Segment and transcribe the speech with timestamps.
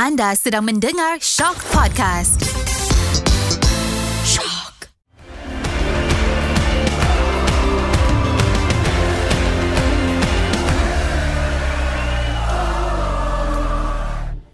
[0.00, 2.40] Anda sedang mendengar Shock Podcast.
[4.24, 4.88] Shock.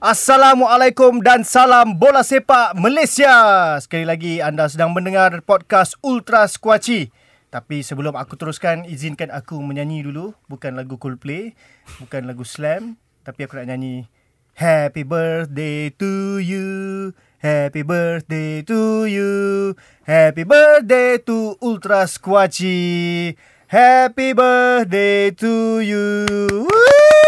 [0.02, 3.78] Assalamualaikum dan salam bola sepak Malaysia.
[3.78, 7.14] Sekali lagi anda sedang mendengar podcast Ultra Squatchy.
[7.54, 10.34] Tapi sebelum aku teruskan, izinkan aku menyanyi dulu.
[10.50, 11.54] Bukan lagu Coldplay,
[12.02, 12.98] bukan lagu Slam.
[13.22, 14.10] Tapi aku nak nyanyi
[14.56, 17.12] Happy birthday to you.
[17.40, 19.76] Happy birthday to you.
[20.04, 23.36] Happy birthday to Ultra Squatchy.
[23.66, 26.24] Happy birthday to you.
[26.50, 27.25] Woo!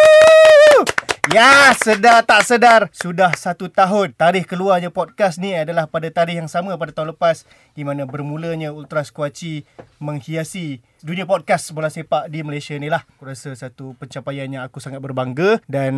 [1.28, 2.88] Ya, sedar tak sedar.
[2.88, 4.16] Sudah satu tahun.
[4.16, 7.44] Tarikh keluarnya podcast ni adalah pada tarikh yang sama pada tahun lepas.
[7.76, 9.68] Di mana bermulanya Ultra Squatchy
[10.00, 13.04] menghiasi dunia podcast bola sepak di Malaysia ni lah.
[13.20, 15.60] Aku rasa satu pencapaian yang aku sangat berbangga.
[15.68, 15.92] Dan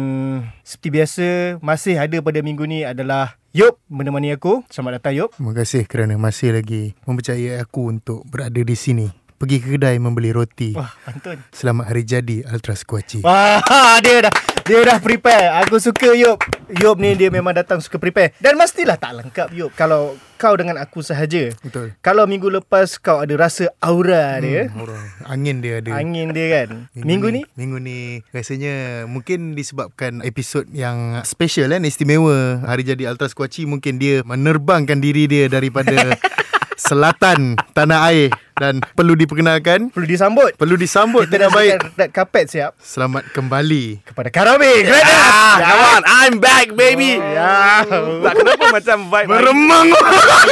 [0.66, 1.26] seperti biasa,
[1.62, 4.66] masih ada pada minggu ni adalah Yop menemani aku.
[4.66, 5.38] Selamat datang Yop.
[5.38, 9.06] Terima kasih kerana masih lagi mempercayai aku untuk berada di sini.
[9.38, 10.74] Pergi ke kedai membeli roti.
[10.76, 11.38] Wah, pantun.
[11.54, 13.22] Selamat hari jadi Ultra Squatchy.
[13.22, 13.62] Wah,
[14.04, 15.50] dia dah dia dah prepare.
[15.60, 16.38] Aku suka Yop.
[16.72, 18.30] Yop ni dia memang datang suka prepare.
[18.38, 21.50] Dan mestilah tak lengkap Yop kalau kau dengan aku sahaja.
[21.58, 21.98] Betul.
[21.98, 25.04] Kalau minggu lepas kau ada rasa aura dia, Hmm, orang.
[25.26, 25.90] Angin dia ada.
[25.92, 26.86] angin dia kan.
[26.94, 27.98] Minggu ni Minggu ni
[28.30, 34.96] rasanya mungkin disebabkan episod yang special kan istimewa hari jadi Ultra Squatchy mungkin dia menerbangkan
[34.96, 36.14] diri dia daripada
[36.80, 40.52] selatan tanah air dan perlu diperkenalkan perlu disambut.
[40.60, 44.84] perlu disambut Kita dah dengan baik red carpet siap selamat kembali kepada Karami.
[45.00, 47.16] Ah, come on, I'm back baby.
[47.16, 47.88] Ya.
[47.88, 49.86] Tak kenapa macam vibe Meremang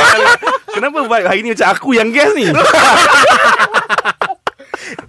[0.78, 2.48] Kenapa vibe hari ni macam aku yang guest ni?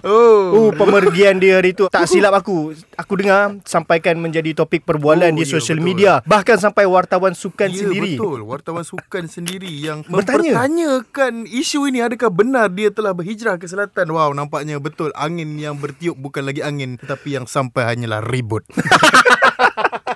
[0.02, 2.72] Oh, pemergian dia hari tu tak silap aku.
[2.96, 5.88] Aku dengar sampaikan menjadi topik perbualan Oh, di ya, social betul.
[5.88, 6.14] media.
[6.22, 8.16] Bahkan sampai wartawan sukan Ya sendiri.
[8.16, 10.66] betul Wartawan sukan sendiri Yang Bertanya.
[10.66, 15.76] mempertanyakan Isu ini Adakah benar Dia telah berhijrah ke selatan Wow nampaknya betul Angin yang
[15.76, 18.66] bertiup Bukan lagi angin Tetapi yang sampai hanyalah ribut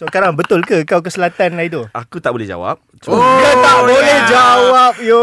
[0.00, 1.84] So sekarang betul ke kau ke selatan hari tu?
[1.92, 2.80] Aku tak boleh jawab.
[3.04, 5.20] Oh, dia tak boleh jawab yo.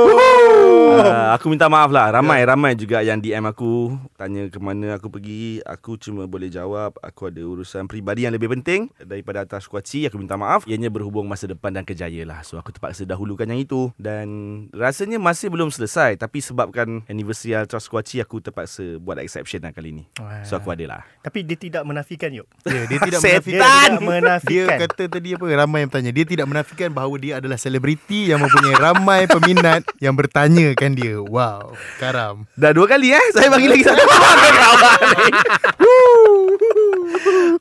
[1.01, 2.13] Uh, aku minta maaf lah.
[2.13, 5.65] Ramai-ramai juga yang DM aku Tanya ke mana aku pergi.
[5.65, 10.05] Aku cuma boleh jawab Aku ada urusan peribadi yang lebih penting Daripada atas kuaci.
[10.05, 10.69] Aku minta maaf.
[10.69, 12.45] Ianya berhubung masa depan dan kejaya lah.
[12.45, 13.89] So aku terpaksa dahulukan yang itu.
[13.97, 14.29] Dan
[14.77, 16.21] rasanya masih belum selesai.
[16.21, 20.03] Tapi sebabkan anniversary Ultra Squatchy Aku terpaksa buat exception lah kali ni.
[20.45, 22.45] So aku ada lah Tapi dia tidak menafikan yuk.
[22.61, 23.41] Ya, dia tidak Setan.
[23.41, 24.79] menafikan Dia tidak Dia menafikan.
[24.91, 26.11] kata tadi apa Ramai yang bertanya.
[26.11, 31.17] Dia tidak menafikan Bahawa dia adalah selebriti Yang mempunyai ramai peminat Yang bertanyakan dia.
[31.23, 32.43] Wow Karam.
[32.59, 33.25] Dah dua kali eh?
[33.33, 34.03] Saya bagi lagi satu.
[34.57, 34.99] Kawan.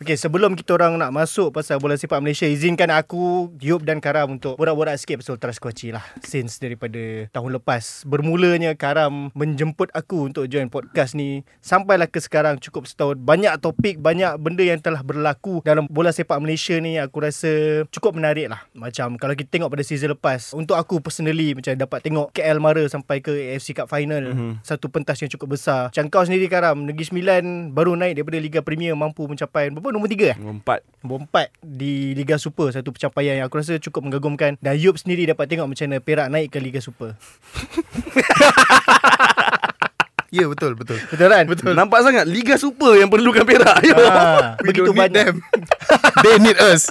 [0.01, 4.37] Okey, sebelum kita orang nak masuk pasal bola sepak Malaysia, izinkan aku, Yop dan Karam
[4.37, 6.05] untuk borak-borak sikit pasal Ultra Squatchy lah.
[6.25, 8.09] Since daripada tahun lepas.
[8.09, 11.45] Bermulanya Karam menjemput aku untuk join podcast ni.
[11.61, 13.21] Sampailah ke sekarang cukup setahun.
[13.21, 18.17] Banyak topik, banyak benda yang telah berlaku dalam bola sepak Malaysia ni aku rasa cukup
[18.17, 18.65] menarik lah.
[18.73, 20.57] Macam kalau kita tengok pada season lepas.
[20.57, 24.33] Untuk aku personally macam dapat tengok KL Mara sampai ke AFC Cup Final.
[24.33, 24.53] Mm-hmm.
[24.65, 25.93] Satu pentas yang cukup besar.
[25.93, 29.89] Macam kau sendiri Karam, Negeri Sembilan baru naik daripada Liga Premier mampu mencapai berapa?
[29.91, 30.37] Nombor tiga eh?
[30.39, 30.81] Nombor empat.
[31.03, 32.71] Nombor empat di Liga Super.
[32.71, 34.59] Satu pencapaian yang aku rasa cukup mengagumkan.
[34.59, 37.17] Dan Yop sendiri dapat tengok macam mana Perak naik ke Liga Super
[40.29, 41.45] Ya betul betul Betul kan?
[41.45, 41.73] Betul.
[41.73, 43.79] Nampak sangat Liga Super yang perlukan Perak.
[43.97, 45.37] Ha, begitu banyak them.
[46.23, 46.91] They need us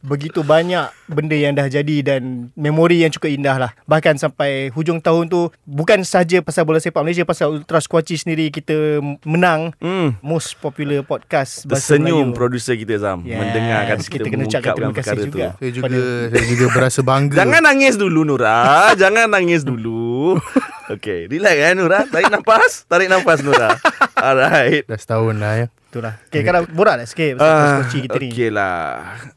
[0.00, 3.70] begitu banyak benda yang dah jadi dan memori yang cukup indah lah.
[3.84, 8.48] Bahkan sampai hujung tahun tu bukan saja pasal bola sepak Malaysia pasal Ultra Squatchy sendiri
[8.48, 10.16] kita menang Hmm.
[10.20, 12.36] most popular podcast bahasa Tersenyum Melayu.
[12.36, 15.40] producer kita Zam Yes, mendengarkan kita kita, kena ucapkan mengungkapkan terima kasih juga.
[15.46, 15.56] tu.
[15.56, 18.58] Saya juga Pada- Saya juga berasa bangga Jangan nangis dulu Nura.
[18.94, 20.04] Jangan nangis dulu.
[20.84, 22.00] Okay, relax kan Nura.
[22.04, 22.86] Tarik nafas.
[22.86, 23.70] Tarik nafas Nura.
[24.16, 24.86] Alright.
[24.86, 26.18] Dah setahun dah ya Itulah.
[26.26, 28.26] Okay, sekarang borak lah sikit pasal Ultra Ah, Squatchy kita ni.
[28.26, 28.82] okay lah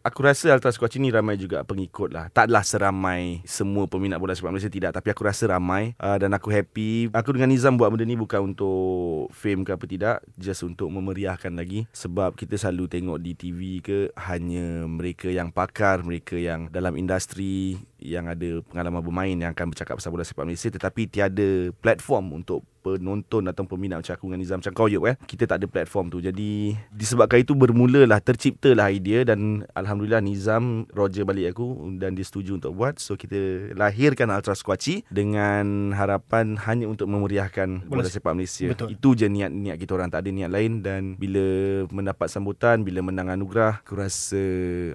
[0.01, 4.49] Aku rasa Ultra Squatch ni ramai juga pengikut lah Taklah seramai semua peminat bola sepak
[4.49, 8.01] Malaysia Tidak Tapi aku rasa ramai uh, Dan aku happy Aku dengan Nizam buat benda
[8.01, 13.17] ni bukan untuk fame ke apa tidak Just untuk memeriahkan lagi Sebab kita selalu tengok
[13.21, 19.35] di TV ke Hanya mereka yang pakar Mereka yang dalam industri Yang ada pengalaman bermain
[19.35, 22.65] Yang akan bercakap pasal bola sepak Malaysia Tetapi tiada platform untuk
[22.95, 26.07] penonton atau peminat macam aku dengan Nizam macam kau Yop kan kita tak ada platform
[26.07, 26.23] tu.
[26.23, 32.55] Jadi disebabkan itu bermulalah terciptalah idea dan alhamdulillah Nizam Roger balik aku dan dia setuju
[32.55, 32.95] untuk buat.
[33.03, 38.71] So kita lahirkan Ultra Squatchy dengan harapan hanya untuk memeriahkan bola, Bola sepak Malaysia.
[38.71, 38.95] Betul.
[38.95, 40.07] itu je niat niat kita orang.
[40.07, 41.43] Tak ada niat lain dan bila
[41.91, 44.43] mendapat sambutan bila menang anugerah aku rasa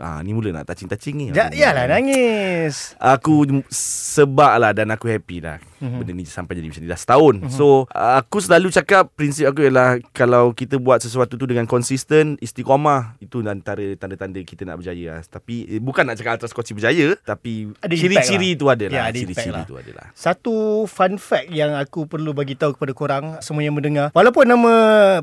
[0.00, 1.26] ah ni mula nak touching-touching ni.
[1.34, 2.91] Ja, yalah nangis.
[2.98, 5.90] Aku sebab lah dan aku happy lah Mhm.
[5.90, 5.98] mm-hmm.
[5.98, 7.34] benda ni sampai jadi macam ni dah setahun.
[7.42, 7.56] Mm-hmm.
[7.58, 13.18] So aku selalu cakap prinsip aku ialah kalau kita buat sesuatu tu dengan konsisten, istiqamah
[13.18, 15.20] itu antara tanda-tanda kita nak berjaya lah.
[15.26, 18.90] Tapi eh, bukan nak cakap atas koci berjaya tapi Ada ciri-ciri impact tu ada Ya,
[18.94, 19.04] lah.
[19.10, 19.64] ada impact ciri-ciri lah.
[19.66, 20.06] tu ada lah.
[20.14, 20.54] Satu
[20.86, 24.14] fun fact yang aku perlu bagi tahu kepada korang semua yang mendengar.
[24.14, 24.72] Walaupun nama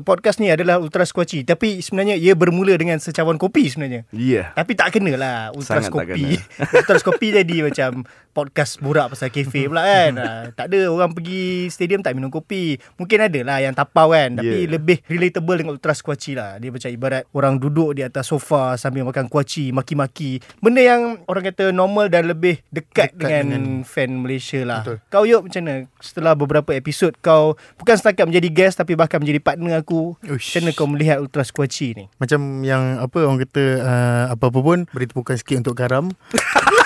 [0.04, 4.04] podcast ni adalah Ultra Squatchy tapi sebenarnya ia bermula dengan secawan kopi sebenarnya.
[4.12, 4.20] Ya.
[4.20, 4.46] Yeah.
[4.52, 6.36] Tapi tak kena lah Ultras Sangat tak Kopi
[6.84, 11.66] Ultras Kopi jadi macam Podcast borak pasal kafe pula kan ha, Tak ada orang pergi
[11.66, 14.70] stadium tak minum kopi Mungkin ada lah yang tapau kan Tapi Yeah.
[14.70, 19.02] lebih relatable dengan Ultras Kuaci lah Dia macam ibarat orang duduk di atas sofa Sambil
[19.02, 24.10] makan kuaci Maki-maki Benda yang orang kata normal dan lebih dekat, Dekat dengan, dengan- fan
[24.16, 24.96] Malaysia lah Betul.
[25.06, 29.42] Kau Yop macam mana Setelah beberapa episod Kau bukan setakat menjadi guest Tapi bahkan menjadi
[29.42, 30.54] partner aku Uish.
[30.54, 34.78] Macam mana kau melihat Ultras Kuaci ni Macam yang apa orang kata uh, apa-apa pun
[34.88, 36.14] beri tepukan sikit untuk Karam.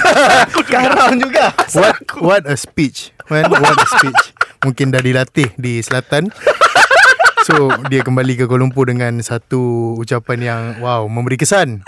[0.71, 3.15] Karam juga What what a speech.
[3.33, 4.25] Man, what a speech.
[4.65, 6.29] Mungkin dah dilatih di selatan.
[7.45, 11.85] So dia kembali ke Kuala Lumpur dengan satu ucapan yang wow memberi kesan.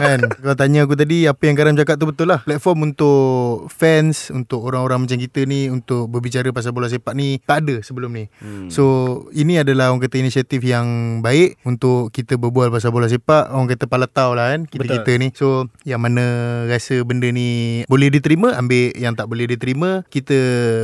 [0.00, 2.44] kan kau tanya aku tadi apa yang Karam cakap tu betul lah.
[2.44, 7.64] Platform untuk fans, untuk orang-orang macam kita ni untuk berbicara pasal bola sepak ni tak
[7.64, 8.28] ada sebelum ni.
[8.44, 8.68] Hmm.
[8.68, 8.84] So
[9.32, 13.56] ini adalah orang kata inisiatif yang baik untuk kita berbual pasal bola sepak.
[13.56, 15.32] Orang kata palatau lah kan kita-kita ni.
[15.32, 16.24] So yang mana
[16.68, 20.36] rasa benda ni boleh diterima ambil yang tak boleh diterima kita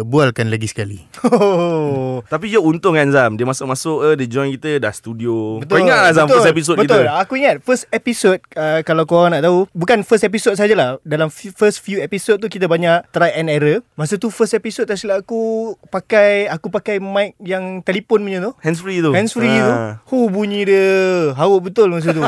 [0.08, 1.04] bualkan lagi sekali.
[1.28, 5.76] Oh Tapi Yop untung kan Zam Dia masuk-masuk eh, Dia join kita Dah studio Kau
[5.76, 7.02] ingat lah Zam betul, First episode betul.
[7.02, 11.00] kita Aku ingat first episode uh, kalau korang nak tahu, bukan first episode sajalah.
[11.02, 13.80] Dalam f- first few episode tu kita banyak try and error.
[13.92, 15.40] Masa tu first episode tak silap aku
[15.86, 18.52] pakai aku pakai mic yang telefon punya tu.
[18.58, 19.98] Hands free tu Hands free Ah.
[20.02, 20.86] tu Hu bunyi dia
[21.32, 22.20] Hauk betul masa tu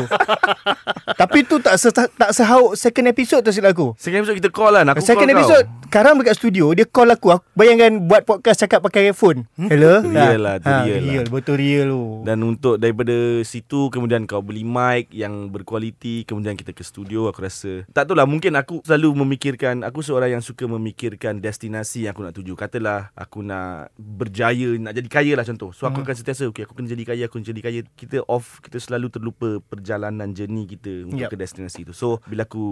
[1.19, 4.71] Tapi tu tak se, tak sehauk Second episode tak silap aku Second episode kita call
[4.71, 5.89] lah Aku Second call episode kau.
[5.89, 10.39] Karam dekat studio Dia call aku, aku Bayangkan buat podcast Cakap pakai earphone Hello Real
[10.39, 11.03] lah, tu ha, real lah.
[11.03, 12.01] real Betul real tu.
[12.25, 13.13] Dan untuk daripada
[13.45, 17.85] situ Kemudian kau beli mic Yang berkualiti Kemudian kita ke studio Aku rasa.
[17.93, 22.25] Tak tahu lah Mungkin aku selalu memikirkan Aku seorang yang suka memikirkan Destinasi yang aku
[22.25, 22.53] nak tuju.
[22.57, 25.69] Katalah Aku nak berjaya Nak jadi kaya lah contoh.
[25.75, 27.79] So aku akan sentiasa Okay aku kena jadi kaya Aku kena jadi kaya.
[27.93, 31.31] Kita off Kita selalu terlupa Perjalanan journey kita Untuk Yup.
[31.31, 31.93] ke destinasi tu.
[31.93, 32.63] So bila aku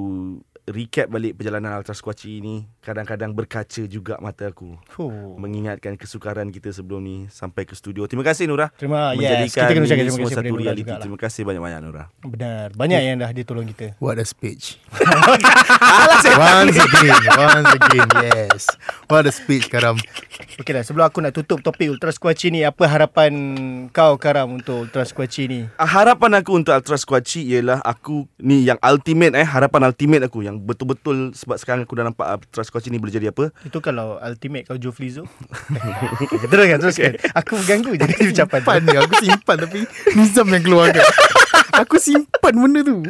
[0.67, 5.39] Recap balik perjalanan Ultra Squatchy ni Kadang-kadang berkaca juga mata aku Fuh.
[5.39, 8.03] mengingatkan kesukaran kita sebelum ni sampai ke studio.
[8.03, 8.67] Terima kasih Nura.
[8.75, 10.81] Terima menjadikan yes, kita kena ucapkan ini terima semua kasih satu reality.
[10.83, 10.99] jugalah.
[10.99, 12.03] Terima kasih banyak-banyak Nura.
[12.19, 14.75] Benar Banyak yang dah dia tolong kita What a speech.
[16.35, 18.67] once again, once again, yes.
[19.07, 19.95] What a speech Karam.
[20.59, 23.33] Okey lah Sebelum aku nak tutup topik Ultra Squatchy ni Apa harapan
[23.89, 28.77] kau Karam Untuk Ultra Squatchy ni Harapan aku untuk Ultra Squatchy ialah aku ni yang
[28.81, 33.01] ultimate eh harapan ultimate aku yang betul-betul sebab sekarang aku dah nampak Ultra Squatchy ni
[33.01, 33.49] boleh jadi apa?
[33.65, 35.25] Itu kalau ultimate kau Joe Flizzo
[36.51, 38.99] Teruskan teruskan Aku ganggu jadi ucapan tu Simpan dia.
[39.01, 39.79] Aku simpan tapi
[40.13, 41.05] Nizam yang keluarkan.
[41.81, 43.07] Aku simpan benda tu.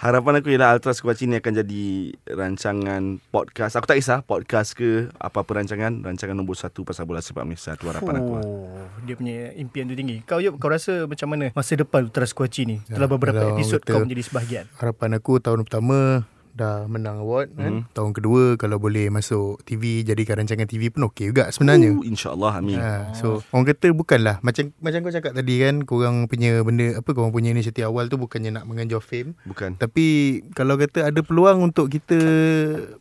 [0.00, 1.84] Harapan aku ialah Ultra Squatchy ni akan jadi
[2.24, 3.76] rancangan podcast.
[3.76, 7.84] Aku tak kisah podcast ke apa-apa rancangan, rancangan nombor satu pasal bola sepak Malaysia tu
[7.92, 8.32] harapan aku.
[8.40, 10.24] Oh, dia punya impian tu tinggi.
[10.24, 12.76] Kau Yop, kau rasa macam mana masa depan Ultra Squatchy ni?
[12.88, 14.00] Ya, beberapa kalau episod betul.
[14.00, 14.64] kau menjadi sebahagian.
[14.80, 16.24] Harapan aku tahun pertama
[16.60, 17.88] dah menang award kan.
[17.96, 21.96] Tahun kedua kalau boleh masuk TV jadikan rancangan TV pun okey juga sebenarnya.
[21.96, 22.76] Uh, InsyaAllah amin.
[22.76, 27.10] Ha, so orang kata bukanlah macam macam kau cakap tadi kan korang punya benda apa
[27.16, 29.80] korang punya inisiatif awal tu bukannya nak menganjur fame Bukan.
[29.80, 32.18] tapi kalau kata ada peluang untuk kita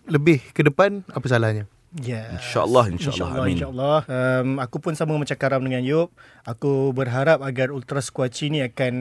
[0.08, 1.66] lebih ke depan apa salahnya
[1.98, 2.38] Yeah.
[2.38, 3.58] InsyaAllah, insyaAllah, amin.
[3.58, 4.00] InsyaAllah.
[4.06, 6.14] Um, aku pun sama macam Karam dengan Yop.
[6.46, 8.94] Aku berharap agar Ultra Squatchy ni akan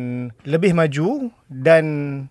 [0.48, 1.84] lebih maju dan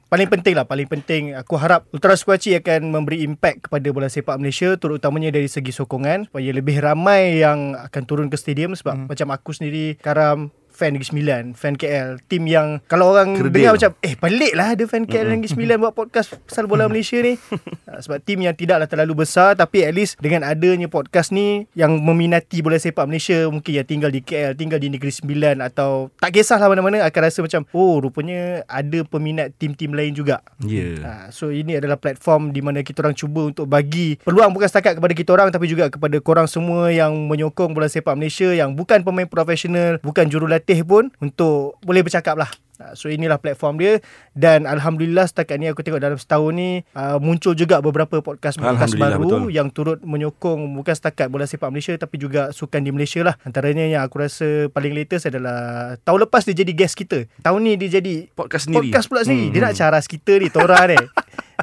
[0.09, 4.41] paling penting lah, paling penting aku harap Ultra Squatchy akan memberi impact kepada bola sepak
[4.41, 9.07] Malaysia terutamanya dari segi sokongan supaya lebih ramai yang akan turun ke stadium sebab hmm.
[9.13, 13.65] macam aku sendiri Karam fan Negeri Sembilan, fan KL, tim yang kalau orang Kerdil.
[13.65, 17.17] dengar macam eh pelik lah ada fan KL Negeri Sembilan buat podcast pasal bola Malaysia
[17.17, 17.33] ni.
[17.87, 21.95] Ah, Sebab tim yang tidaklah terlalu besar tapi at least dengan adanya podcast ni yang
[21.97, 26.35] meminati bola sepak Malaysia mungkin yang tinggal di KL, tinggal di Negeri Sembilan atau tak
[26.35, 30.43] kisahlah mana-mana akan rasa macam oh rupanya ada peminat tim-tim lain juga.
[30.59, 30.99] Ya.
[30.99, 34.99] Ha, so ini adalah platform di mana kita orang cuba untuk bagi peluang bukan setakat
[34.99, 38.99] kepada kita orang tapi juga kepada korang semua yang menyokong bola sepak Malaysia yang bukan
[38.99, 42.51] pemain profesional, bukan jurulatih pun untuk boleh bercakap lah.
[42.77, 44.05] Ha, So inilah platform dia
[44.37, 49.17] dan alhamdulillah setakat ni aku tengok dalam setahun ni uh, muncul juga beberapa podcast-podcast baru
[49.25, 49.49] betul.
[49.49, 53.33] yang turut menyokong bukan setakat bola sepak Malaysia tapi juga sukan di Malaysia lah.
[53.41, 57.25] Antaranya yang aku rasa paling latest adalah tahun lepas dia jadi guest kita.
[57.41, 58.93] Tahun ni dia jadi Podcast sendiri.
[58.93, 59.49] Podcast pula sendiri.
[59.49, 60.97] Hmm, Dia nak caras kita ni Tora ni.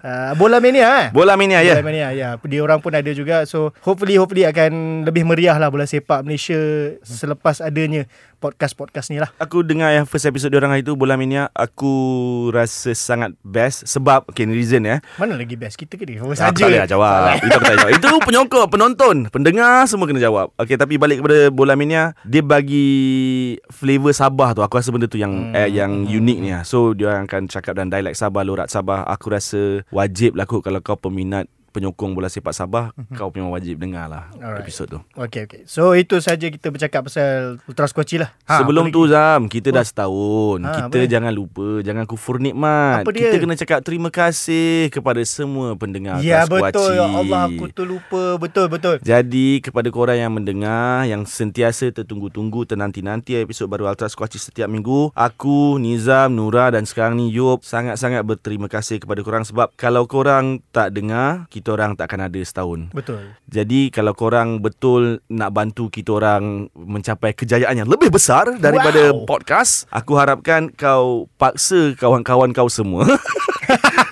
[0.02, 1.08] Uh, bola mania eh.
[1.14, 1.78] Bola Mania ya.
[1.78, 2.28] Bola mania ya.
[2.42, 3.46] Dia orang pun ada juga.
[3.46, 6.58] So hopefully hopefully akan lebih meriah lah bola sepak Malaysia
[7.06, 8.10] selepas adanya
[8.44, 9.32] podcast-podcast ni lah.
[9.40, 11.88] Aku dengar yang first episode orang hari tu Bola Mania Aku
[12.52, 16.20] rasa sangat best Sebab Okay reason ya Mana lagi best kita ke dia?
[16.20, 16.52] Aku saja.
[16.52, 20.52] tak boleh nak jawab Itu aku tak jawab Itu penyokong Penonton Pendengar Semua kena jawab
[20.60, 22.84] Okay tapi balik kepada Bola Mania Dia bagi
[23.72, 25.56] Flavor Sabah tu Aku rasa benda tu yang hmm.
[25.56, 26.62] eh, Yang unik ni lah.
[26.68, 30.84] So dia akan cakap dalam dialek Sabah Lorat Sabah Aku rasa Wajib lah kot Kalau
[30.84, 34.62] kau peminat Penyokong bola sepak Sabah Kau memang wajib dengar lah Alright.
[34.62, 35.66] Episod tu Okay, okay.
[35.66, 38.30] So itu saja kita bercakap pasal Ultra Squatchy lah.
[38.46, 39.12] Ha, Sebelum tu lagi?
[39.12, 41.18] Zam Kita dah setahun Ha, Kita dia?
[41.18, 43.26] jangan lupa Jangan kufur nikmat Apa dia?
[43.26, 46.62] Kita kena cakap terima kasih Kepada semua pendengar Ya betul.
[46.62, 46.94] Kuaci.
[46.94, 48.22] Ya Allah aku terlupa.
[48.36, 48.94] Betul, betul.
[49.00, 55.10] Jadi kepada korang yang mendengar Yang sentiasa tertunggu-tunggu Ternanti-nanti episod baru Ultra Squatchy setiap minggu
[55.10, 60.60] Aku, Nizam, Nura dan sekarang ni Yop Sangat-sangat berterima kasih kepada korang Sebab kalau korang
[60.68, 63.32] tak dengar Kita orang tak akan ada setahun Betul.
[63.46, 69.24] jadi kalau korang betul nak bantu kita orang mencapai kejayaan yang lebih besar daripada Wow.
[69.24, 73.06] podcast, aku harapkan kau paksa kawan-kawan kau semua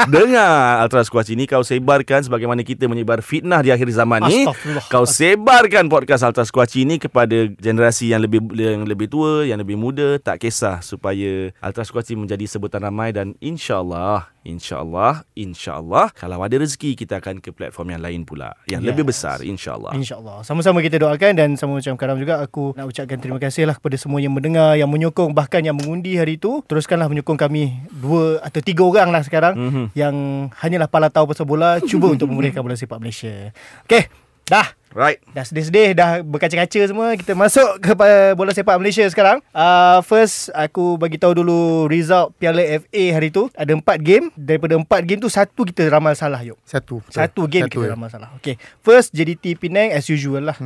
[0.09, 4.49] dengar Ultra Squatch ini kau sebarkan sebagaimana kita menyebar fitnah di akhir zaman ni.
[4.89, 9.77] Kau sebarkan podcast Ultra Squatch ini kepada generasi yang lebih yang lebih tua, yang lebih
[9.77, 16.11] muda, tak kisah supaya Ultra Squatch menjadi sebutan ramai dan insya-Allah InsyaAllah InsyaAllah.
[16.13, 18.55] Kalau ada rezeki Kita akan ke platform yang lain pula.
[18.67, 18.89] Yang Yes.
[18.91, 19.93] lebih besar InsyaAllah.
[19.95, 20.43] InsyaAllah.
[20.43, 23.95] Sama-sama kita doakan Dan sama macam Karam juga Aku nak ucapkan terima kasih lah Kepada
[23.95, 28.59] semua yang mendengar Yang menyokong Bahkan yang mengundi hari itu Teruskanlah menyokong kami Dua atau
[28.59, 29.85] tiga orang lah sekarang Mhm.
[29.93, 30.15] Yang
[30.59, 33.55] hanyalah pala tahu pasal bola Cuba untuk memulihkan bola sepak Malaysia.
[33.85, 34.11] Okay
[34.43, 37.93] Dah Right Dah sedih-sedih Dah berkaca-kaca semua Kita masuk ke
[38.37, 43.49] bola sepak Malaysia sekarang uh, First Aku bagi tahu dulu Result Piala FA hari tu
[43.57, 47.01] Ada empat game Daripada empat game tu Satu kita ramal salah yuk Satu.
[47.01, 47.17] betul.
[47.17, 47.93] satu game Satu, kita ya.
[47.97, 48.29] ramal salah.
[48.39, 48.61] Okay.
[48.85, 50.57] First JDT Penang as usual lah.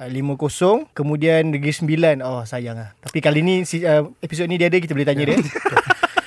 [0.00, 0.90] Uh, 5-0.
[0.96, 2.22] Kemudian Negeri Sembilan.
[2.24, 2.96] Oh sayang lah.
[2.98, 5.36] Tapi kali ni si, uh, episod ni dia ada kita boleh tanya dia.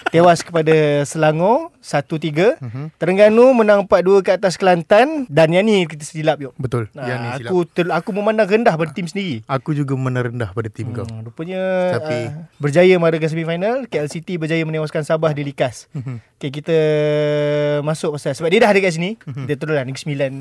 [0.07, 0.73] Tewas kepada
[1.03, 2.55] Selangor 1-3.
[2.57, 2.95] Mhm.
[2.95, 6.55] Terengganu menang 4-2 ke atas Kelantan dan yang ni kita silap yuk.
[6.55, 6.87] Betul.
[6.93, 7.51] Ah, yang ni silap.
[7.51, 9.43] aku ter, aku memandang rendah pada tim sendiri.
[9.45, 11.03] Aku juga menerendah pada tim kau.
[11.03, 11.61] Hmm, rupanya
[11.99, 13.75] Tapi- uh, berjaya meraihkan semifinal.
[13.85, 15.91] KL City berjaya menewaskan Sabah di Likas.
[15.91, 16.23] Mhm.
[16.37, 16.77] Okay, kita
[17.81, 19.17] masuk pasal sebab dia dah ada kat sini.
[19.17, 20.31] kita teruslah Negeri Sembilan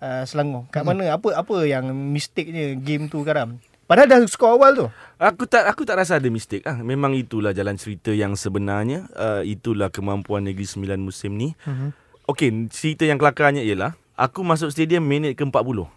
[0.00, 0.68] uh, Selangor.
[0.68, 3.56] Kat mana apa apa yang mistakenya game tu Karam?
[3.86, 4.86] Padahal dah skor awal tu.
[5.16, 6.76] Aku tak aku tak rasa ada mistake ah.
[6.76, 9.08] Memang itulah jalan cerita yang sebenarnya.
[9.16, 11.56] Uh, itulah kemampuan Negeri Sembilan musim ni.
[11.64, 11.96] Mhm.
[12.28, 15.88] Okey, cerita yang kelakarnya ialah aku masuk stadium minit ke-40.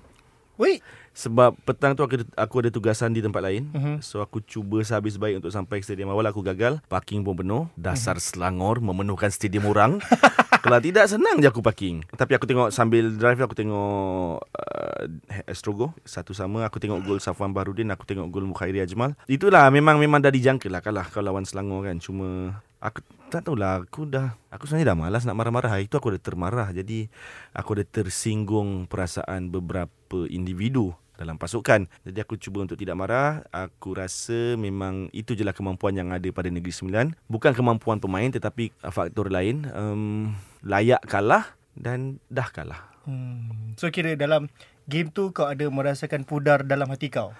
[0.61, 0.79] Woi.
[1.13, 3.69] Sebab petang tu aku ada, aku ada tugasan di tempat lain.
[3.71, 4.05] Mhm.
[4.05, 6.79] So aku cuba sehabis baik untuk sampai ke stadium awal aku gagal.
[6.87, 7.63] Parking pun penuh.
[7.75, 9.99] Dasar Selangor memenuhkan stadium orang.
[10.63, 12.03] Kalau tidak senang je aku parking.
[12.19, 16.67] Tapi aku tengok sambil drive aku tengok uh, Astrogo satu sama.
[16.67, 19.15] Aku tengok gol Safwan Bahrudin, aku tengok gol Mukhairi Ajmal.
[19.31, 21.97] Itulah memang memang dah dijangka lah kalah kau lawan Selangor kan.
[22.03, 25.71] Cuma aku tak tahulah aku dah aku sebenarnya dah malas nak marah-marah.
[25.77, 26.71] Hari Itu aku ada termarah.
[26.71, 27.11] Jadi
[27.53, 31.85] aku ada tersinggung perasaan beberapa individu dalam pasukan.
[32.07, 33.43] Jadi aku cuba untuk tidak marah.
[33.51, 37.11] Aku rasa memang itu jelah kemampuan yang ada pada Negeri Sembilan.
[37.27, 39.67] Bukan kemampuan pemain tetapi faktor lain.
[39.75, 40.33] Um,
[40.63, 42.87] layak kalah dan dah kalah.
[43.03, 43.75] Hmm.
[43.75, 44.47] So kira dalam
[44.87, 47.35] game tu kau ada merasakan pudar dalam hati kau.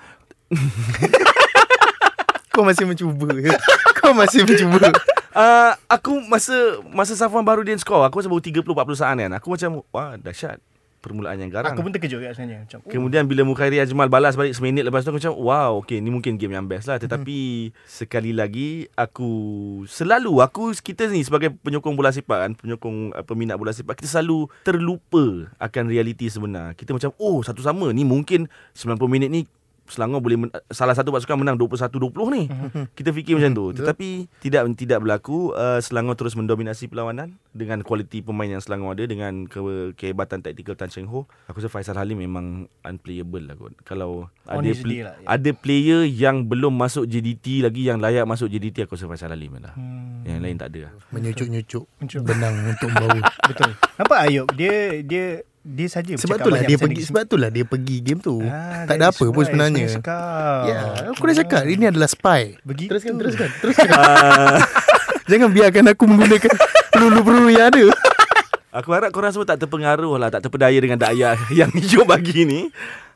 [2.49, 3.31] Kau masih mencuba.
[4.03, 4.91] kau masih mencuba.
[5.39, 9.31] Uh, aku masa masa Safwan Bahrudin skor, aku rasa baru 30 40 saat kan.
[9.39, 10.59] Aku macam wah dahsyat.
[10.99, 11.71] Permulaan yang garang.
[11.71, 12.83] Aku pun terkejut kat sebenarnya macam.
[12.83, 12.91] Oh.
[12.91, 16.35] Kemudian bila Mukhairi Ajmal balas balik seminit lepas tu aku macam wow okay ni mungkin
[16.35, 19.31] game yang best lah tetapi sekali lagi aku
[19.87, 24.19] selalu aku kita ni sebagai penyokong bola sepak kan penyokong uh, peminat bola sepak kita
[24.19, 26.75] selalu terlupa akan realiti sebenar.
[26.75, 29.47] Kita macam oh satu sama ni mungkin 90 minit ni
[29.89, 32.43] Selangor boleh men- salah satu pasukan menang 21-20 ni.
[32.89, 33.65] Kita fikir macam tu.
[33.73, 34.07] Tetapi
[34.39, 35.51] tidak tidak berlaku.
[35.51, 39.59] Uh, Selangor terus mendominasi perlawanan dengan kualiti pemain yang Selangor ada dengan ke-
[39.93, 41.25] kehebatan taktikal Tan Cheng Ho.
[41.45, 42.45] Aku rasa Faisal Halim memang
[42.79, 43.73] unplayable lah kot.
[43.81, 44.09] Kalau
[44.43, 45.27] ada Honestly pl- lah, ya.
[45.27, 49.57] ada player yang belum masuk JDT lagi yang layak masuk JDT aku rasa Faisal Halim
[49.57, 49.73] lah.
[49.73, 50.21] Hmm.
[50.21, 50.93] Yang lain tak ada lah.
[51.09, 52.21] Menyucuk-nyucuk Menyucuk.
[52.23, 53.19] benang untuk membawa.
[53.43, 53.71] Betul.
[53.95, 55.25] Nampak Ayub dia dia
[55.69, 58.41] dia saja Sebab itulah banyak dia pergi sebab itulah dia pergi game tu.
[58.41, 59.85] Ah, tak ada apa pun sebenarnya.
[60.65, 60.79] Ya,
[61.13, 62.57] aku dah cakap ini adalah spy.
[62.65, 62.89] Begitu.
[62.89, 63.89] Teruskan, teruskan, teruskan.
[65.29, 66.53] Jangan biarkan aku menggunakan
[66.93, 67.85] peluru-peluru yang ada.
[68.69, 72.69] Aku harap korang semua tak terpengaruh lah Tak terpedaya dengan daya yang Yop bagi ni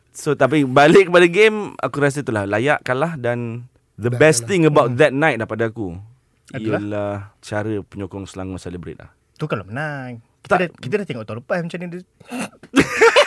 [0.09, 3.69] So tapi balik kepada game Aku rasa itulah layak kalah dan
[4.01, 4.49] The Dah best kalah.
[4.49, 5.93] thing about that night daripada aku
[6.49, 6.81] Adalah?
[6.81, 10.25] Ialah cara penyokong Selangor celebrate lah Tu kalau menang.
[10.43, 10.59] Kita Tak.
[10.59, 12.01] dah, kita dah tengok tahun lepas macam ni dia.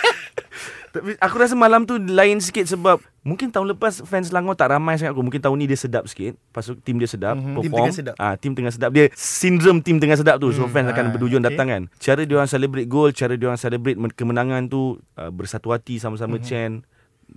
[0.88, 4.96] Tapi aku rasa malam tu lain sikit sebab Mungkin tahun lepas fans Selangor tak ramai
[4.96, 7.52] sangat aku Mungkin tahun ni dia sedap sikit tu tim dia sedap Mhm.
[7.52, 8.14] Perform Tim tengah sedap.
[8.16, 11.10] ah, Tim tengah sedap Dia sindrom tim tengah sedap tu So Hmm, fans akan ah,
[11.10, 11.48] berdujun okay.
[11.50, 15.28] datang kan Cara dia orang celebrate gol Cara dia orang celebrate men- kemenangan tu uh,
[15.28, 16.44] Bersatu hati sama-sama Mhm.
[16.44, 16.76] chant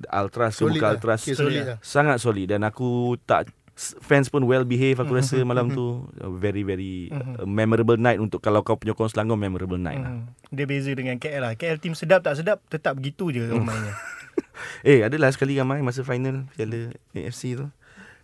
[0.08, 0.96] Ultras ke Solid bukan lah.
[0.96, 1.78] Ultras Okay, solid lah.
[1.82, 6.62] Sangat solid Dan aku tak Fans pun well behave aku rasa malam tu Uh, Very
[6.62, 10.28] very uh, memorable night Untuk kalau kau penyokong Selangor Memorable night lah Hmm.
[10.50, 11.54] Dia beza dengan KL lah.
[11.54, 13.94] KL tim sedap tak sedap tetap begitu je orang mainnya.
[14.84, 17.72] Eh adalah sekali ramai Masa final Piala AFC tu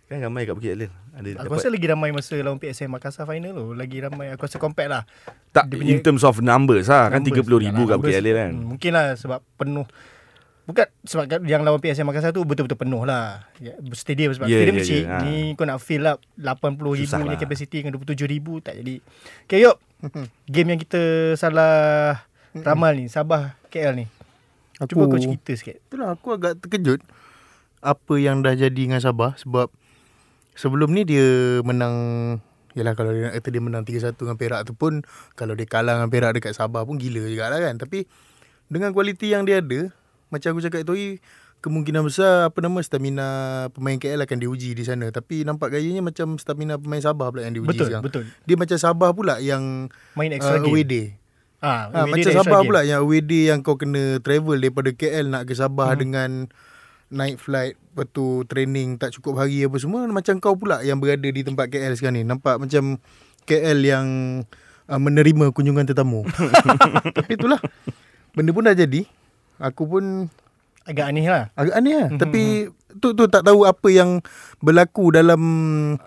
[0.06, 3.50] Kan ramai kat Bukit Jalil Ada Aku rasa lagi ramai masa lawan PSM Makassar final
[3.50, 3.66] tu.
[3.72, 5.02] Lagi ramai aku rasa compare lah.
[5.50, 7.48] Tak punya in terms of numbers lah Kan Numbers.
[7.48, 8.14] 30 ribu Yalah, kat Bukit.
[8.14, 9.86] Jalil kan Hmm, mungkin lah sebab penuh.
[10.66, 13.46] Bukan sebab kat- yang lawan PSM Makassar tu betul-betul penuh lah.
[13.56, 15.00] Ya, stadium sebab Ya, stadium ya, kecil.
[15.00, 15.22] ya, ha.
[15.22, 17.38] Ni kau nak fill up 80 ribu Susah punya lah.
[17.38, 18.98] capacity dengan 27 ribu tak jadi.
[19.44, 19.78] Okay yuk.
[20.44, 21.00] Game yang kita
[21.34, 22.18] salah
[22.52, 23.06] ramal ni.
[23.06, 24.06] Sabah KL ni.
[24.82, 25.78] Cuba kau cerita sikit.
[25.80, 26.98] Itulah aku agak terkejut
[27.78, 29.70] apa yang dah jadi dengan Sabah sebab
[30.52, 31.24] sebelum ni dia
[31.62, 31.94] menang
[32.72, 35.00] Yalah kalau dia nak kata dia menang 3-1 dengan Perak tu pun
[35.32, 38.04] Kalau dia kalah dengan Perak dekat Sabah pun gila juga lah kan Tapi
[38.68, 39.88] dengan kualiti yang dia ada
[40.28, 40.94] Macam aku cakap tu
[41.56, 43.26] Kemungkinan besar apa nama stamina
[43.72, 47.56] pemain KL akan diuji di sana Tapi nampak gayanya macam stamina pemain Sabah pula yang
[47.56, 48.22] diuji Betul, sekarang betul.
[48.44, 50.70] Dia macam Sabah pula yang Main extra uh, game.
[50.70, 51.06] away day
[51.56, 52.68] Ah, Ha, macam Sabah game.
[52.68, 55.98] pula yang away day yang kau kena travel daripada KL nak ke Sabah hmm.
[55.98, 56.30] dengan
[57.08, 61.24] night flight lepas tu training tak cukup hari apa semua macam kau pula yang berada
[61.24, 63.00] di tempat KL sekarang ni nampak macam
[63.46, 64.06] KL yang
[64.84, 66.28] uh, menerima kunjungan tetamu
[67.16, 67.56] tapi itulah
[68.36, 69.08] benda pun dah jadi
[69.58, 70.04] aku pun
[70.82, 71.50] Agak aneh lah.
[71.52, 74.22] agak aneh lah tapi tu tu tak tahu apa yang
[74.58, 75.42] berlaku dalam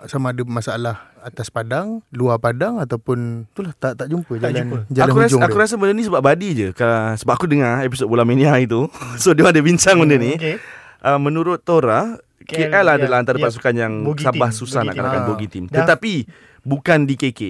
[0.06, 4.78] sama ada masalah atas padang luar padang ataupun itulah tak tak jumpa Tak jalan jumpa.
[4.90, 5.62] jalan aku rasa, hujung aku dia.
[5.62, 8.88] rasa benda ni sebab Badi je Ka- Sebab aku dengar episod Bola Mania itu
[9.22, 10.56] So dia ada bincang benda ni Okay.
[11.02, 13.44] uh, Menurut Tora KL, KL, adalah ya, antara ya.
[13.46, 15.00] pasukan yang Bogi Sabah team, susah bogi nak team.
[15.04, 15.28] kalahkan Ah.
[15.28, 16.14] bogi team Dah- Tetapi
[16.62, 17.42] Bukan di KK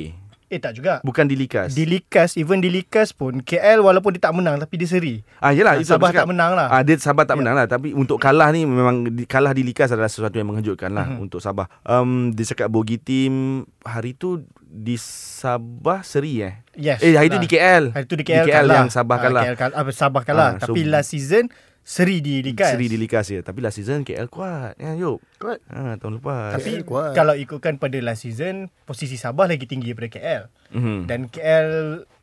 [0.50, 0.98] Eh tak juga.
[1.02, 4.76] Bukan di Likas Di Likas, even di Likas pun KL walaupun dia tak menang tapi
[4.76, 5.22] dia seri.
[5.38, 6.68] Ah yalah Ah, itu Sabah tak menang lah.
[6.68, 7.40] Ah dia Sabah tak Ya.
[7.40, 10.90] menang lah tapi untuk kalah ni memang di, kalah di Likas adalah sesuatu yang mengejutkan
[10.90, 11.22] lah Mhm.
[11.22, 11.70] untuk Sabah.
[11.84, 13.34] Um dia cakap bogi team
[13.80, 16.66] hari tu di Sabah seri eh.
[16.74, 16.98] Yes.
[17.00, 17.44] Eh hari tu lah.
[17.44, 17.84] di KL.
[17.92, 18.76] Hari tu di KL, Di KL kalah.
[18.76, 19.44] yang Sabah Ah, kalah.
[19.44, 19.76] KL kalah.
[19.76, 20.50] Ah, Sabah kalah.
[20.52, 21.46] Ah, so- tapi last season
[21.82, 22.74] seri di Likas.
[22.74, 23.42] Seri di Likas ya.
[23.42, 24.78] Tapi last season KL kuat.
[24.78, 25.20] Ya yuk.
[25.36, 25.60] Kuat.
[25.68, 26.54] Ha tahun lepas.
[26.56, 27.12] Tapi KL kuat.
[27.13, 30.44] kalau ikutkan pada last season, posisi Sabah lagi tinggi daripada KL.
[30.72, 30.98] Mhm.
[31.06, 31.70] Dan KL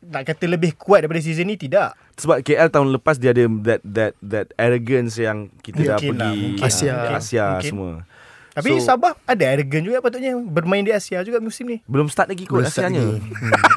[0.07, 1.99] nak kata lebih kuat daripada season ni tidak.
[2.15, 6.31] Sebab KL tahun lepas dia ada that that that arrogance yang kita dah Mungkin lah,
[6.31, 6.87] pergi mungkin Asia.
[6.87, 7.17] lah, mungkin.
[7.19, 7.67] Asia Mungkin.
[7.69, 7.93] semua.
[8.57, 11.85] Tapi So- Sabah ada arrogant juga patutnya bermain di Asia juga musim ni.
[11.85, 13.05] Belum start lagi kot Asianya.
[13.05, 13.21] Hmm.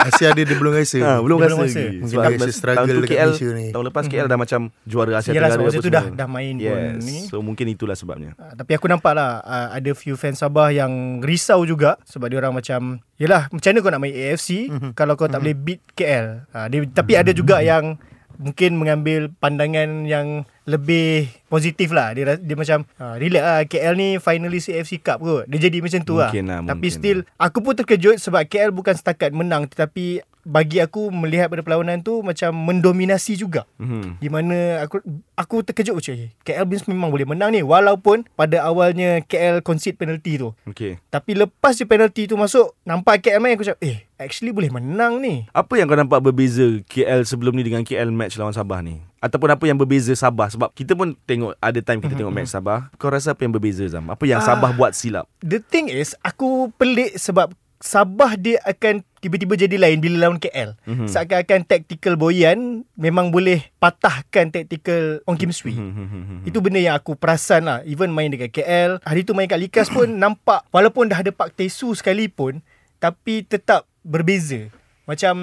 [0.06, 0.98] Asia dia, dia belum rasa.
[0.98, 1.86] Ha, belum Dia rasa belum lagi.
[2.02, 3.66] Sebab dia rasa tahun struggle dekat KL, Malaysia ni.
[3.70, 5.98] Tahun lepas KL dah macam juara Asia Yelah, Tenggara sebab apa masa tu semua.
[6.00, 7.04] dah- dah main pun yes.
[7.04, 7.18] ni.
[7.26, 8.32] So mungkin itulah sebabnya.
[8.36, 12.40] Ah, tapi aku nampak lah uh, ada few fans Sabah yang risau juga sebab dia
[12.40, 12.80] orang macam
[13.16, 14.90] yelah macam mana kau nak main AFC Mhm.
[14.94, 16.48] kalau kau tak boleh beat KL.
[16.48, 18.00] Uh, dia, tapi ada juga yang
[18.40, 22.16] mungkin mengambil pandangan yang lebih positif lah.
[22.16, 25.44] Dia dia macam uh, relax lah KL ni finalist AFC Cup kot.
[25.52, 26.64] Dia jadi macam tu Mungkin lah.
[26.64, 31.52] lah, Tapi still aku pun terkejut sebab KL bukan setakat menang tetapi bagi aku melihat
[31.52, 33.68] pada perlawanan tu macam mendominasi juga.
[33.78, 34.24] Mhm.
[34.24, 35.04] Di mana aku
[35.36, 40.00] aku terkejut macam eh, KL Beans memang boleh menang ni walaupun pada awalnya KL concede
[40.00, 40.56] penalty tu.
[40.66, 40.98] Okay.
[41.12, 45.24] Tapi lepas je penalty tu masuk nampak KL main aku cakap eh actually boleh menang
[45.24, 45.48] ni.
[45.56, 49.00] Apa yang kau nampak berbeza KL sebelum ni dengan KL match lawan Sabah ni?
[49.24, 50.52] Ataupun apa yang berbeza Sabah?
[50.52, 52.92] Sebab kita pun tengok ada time kita tengok match Sabah.
[53.00, 54.12] Kau rasa apa yang berbeza Zam?
[54.12, 54.46] Apa yang Ah.
[54.46, 55.26] Sabah buat silap?
[55.40, 60.76] The thing is aku pelik sebab Sabah dia akan tiba-tiba jadi lain bila lawan KL.
[60.84, 60.92] Mhm.
[60.92, 61.08] Mm-hmm.
[61.16, 65.80] Seakan-akan tactical Boyan memang boleh patahkan tactical Ong Kim Swee.
[65.80, 66.40] Hmm, hmm, hmm, hmm.
[66.44, 69.88] Itu benda yang aku perasan lah Even main dekat KL Hari tu main kat Likas
[69.88, 72.60] pun Nampak Walaupun dah ada Pak Tesu sekalipun
[73.00, 74.74] Tapi tetap berbeza.
[75.06, 75.38] Macam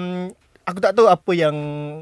[0.67, 1.55] Aku tak tahu apa yang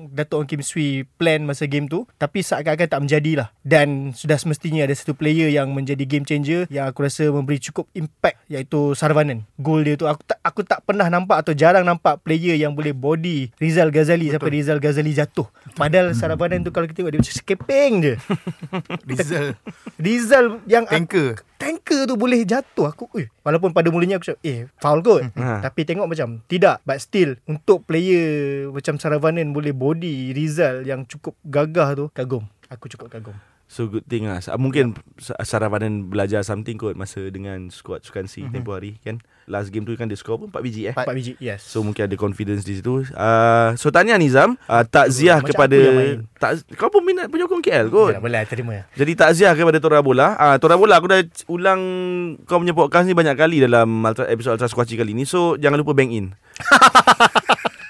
[0.09, 3.53] Datuk Ong Kim Swee plan masa game tu Tapi seakan-akan tak menjadilah.
[3.61, 7.85] Dan sudah semestinya ada satu player yang menjadi game changer Yang aku rasa memberi cukup
[7.93, 12.25] impact Iaitu Sarvanan Gol dia tu Aku tak aku tak pernah nampak Atau jarang nampak
[12.25, 15.45] player yang boleh body Rizal Ghazali Sampai Rizal Ghazali jatuh.
[15.77, 18.13] Padahal Sarvanan tu kalau kita tengok Dia macam sekeping je.
[19.13, 19.47] Rizal.
[20.01, 22.91] Rizal yang Tanker tanker tu boleh jatuh.
[22.91, 25.23] Aku eh, walaupun pada mulanya aku cakap eh foul kot.
[25.35, 25.63] Ha.
[25.63, 31.33] tapi tengok macam tidak but still untuk player macam Saravanan boleh body Rizal yang cukup
[31.47, 32.45] gagah tu kagum.
[32.69, 34.37] Aku cukup kagum So good thing lah.
[34.61, 38.53] Mungkin Sa- Saravanan belajar something kot Masa dengan squad Sukan si mm-hmm.
[38.53, 39.17] tempoh hari kan?
[39.49, 40.93] Last game tu kan dia score pun 4 biji eh?
[40.93, 41.65] 4 biji yes.
[41.65, 43.09] So mungkin ada confidence di situ.
[43.13, 44.57] Uh, So tanya Nizam.
[44.69, 45.79] Uh, Takziah Macam kepada
[46.37, 48.13] tak, Kau pun minat penyokong KL kot.
[48.13, 48.85] Ya, boleh terima.
[48.93, 50.37] Jadi takziah kepada Tora Bola.
[50.37, 51.81] Uh, Tora Bola aku dah ulang
[52.45, 55.25] Kau punya podcast ni banyak kali Dalam Ultra, episod Ultra Squatchy kali ni.
[55.25, 56.25] So jangan lupa bank in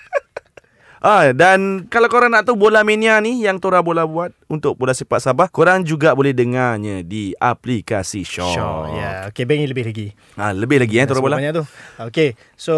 [1.06, 4.90] Ah dan kalau korang nak tahu bola mania ni yang Tora Bola buat untuk bola
[4.90, 8.50] sepak Sabah, korang juga boleh dengarnya di aplikasi Shaw.
[8.50, 8.98] Sure, ya.
[8.98, 9.18] Yeah.
[9.30, 10.18] Okay, Bang lebih lagi.
[10.34, 11.38] Ah lebih lagi eh Tora Bola.
[11.38, 11.64] Banyak tu.
[12.10, 12.74] Okay, so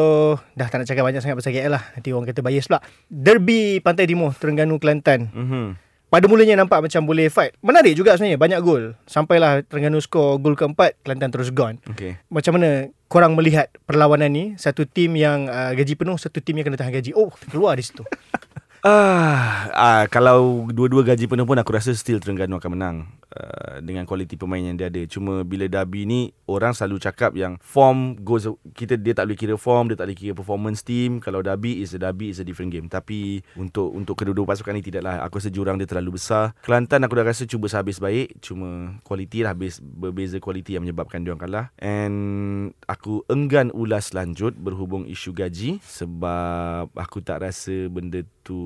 [0.59, 1.83] dah tak nak cakap banyak sangat pasal KL lah.
[1.95, 2.83] Nanti orang kata bias pula.
[3.07, 5.31] Derby Pantai Timur, Terengganu, Kelantan.
[5.31, 5.86] Mhm.
[6.07, 7.51] Pada mulanya nampak macam boleh fight.
[7.59, 8.95] Menarik juga sebenarnya, banyak gol.
[9.11, 11.83] Sampailah Terengganu skor gol keempat, Kelantan terus gone.
[11.83, 12.15] Okey.
[12.31, 14.55] Macam mana korang melihat perlawanan ni?
[14.55, 17.11] Satu tim yang uh, gaji penuh, satu tim yang kena tahan gaji.
[17.11, 18.07] Oh, keluar di situ.
[18.87, 22.97] Ah, ah kalau dua-dua gaji penuh pun aku rasa still Terengganu akan menang
[23.35, 25.03] uh, dengan kualiti pemain yang dia ada.
[25.11, 29.55] Cuma bila derby ni orang selalu cakap yang form goes kita dia tak boleh kira
[29.59, 31.19] form, dia tak boleh kira performance team.
[31.19, 32.87] Kalau derby is a derby is a different game.
[32.87, 35.19] Tapi untuk untuk kedua-dua pasukan ni tidaklah.
[35.27, 36.55] Aku rasa jurang dia terlalu besar.
[36.63, 41.27] Kelantan aku dah rasa cuba sehabis baik, cuma kualiti lah habis berbeza kualiti yang menyebabkan
[41.27, 41.65] dia orang kalah.
[41.83, 48.59] And aku enggan ulas lanjut berhubung isu gaji sebab aku tak rasa benda tu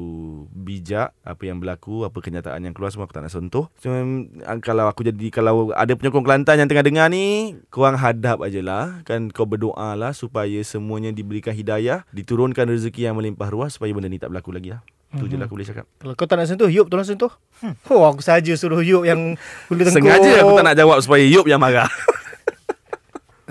[0.54, 4.62] bijak apa yang berlaku apa kenyataan yang keluar semua aku tak nak sentuh cuma ah,
[4.62, 9.02] kalau aku jadi kalau ada penyokong Kelantan yang tengah dengar ni korang hadap aje lah
[9.02, 14.06] kan kau berdoa lah supaya semuanya diberikan hidayah diturunkan rezeki yang melimpah ruah supaya benda
[14.06, 14.86] ni tak berlaku lagi lah
[15.18, 17.28] tu je lah aku boleh cakap Kalau kau tak nak sentuh, Yop tolong sentuh.
[17.60, 17.76] Hmm.
[17.92, 19.36] Oh, aku saja suruh Yop yang
[19.68, 20.08] bulu tengkuk.
[20.08, 21.92] sengaja aku tak nak jawab supaya Yop yang marah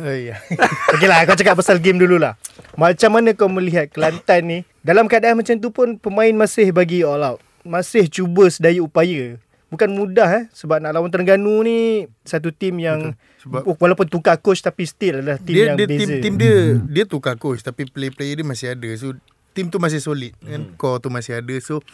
[0.00, 0.32] Oh.
[0.96, 2.40] Okey lah, kau cakap pasal game dululah.
[2.74, 4.58] Macam mana kau melihat Kelantan ni?
[4.80, 7.40] Dalam keadaan macam tu pun pemain masih bagi all out.
[7.60, 9.36] Masih cuba sedaya upaya.
[9.70, 14.34] Bukan mudah eh sebab nak lawan Terengganu ni satu tim yang Sebab- oh, walaupun tukar
[14.42, 16.00] coach tapi still adalah tim dia, yang dia beza.
[16.00, 16.56] tim tim dia
[16.90, 18.90] dia tukar coach tapi play-player dia masih ada.
[18.98, 19.14] So
[19.54, 20.74] tim tu masih solid kan.
[20.74, 21.54] Core tu masih ada.
[21.62, 21.84] So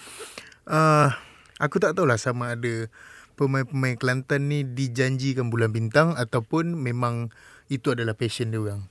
[0.71, 1.13] uh,
[1.61, 2.89] aku tak tahulah sama ada
[3.37, 7.29] pemain-pemain Kelantan ni dijanjikan bulan bintang ataupun memang
[7.69, 8.87] itu adalah passion dia orang.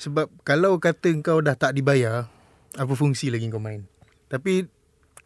[0.00, 2.30] Sebab kalau kata kau dah tak dibayar,
[2.78, 3.84] apa fungsi lagi kau main?
[4.32, 4.64] Tapi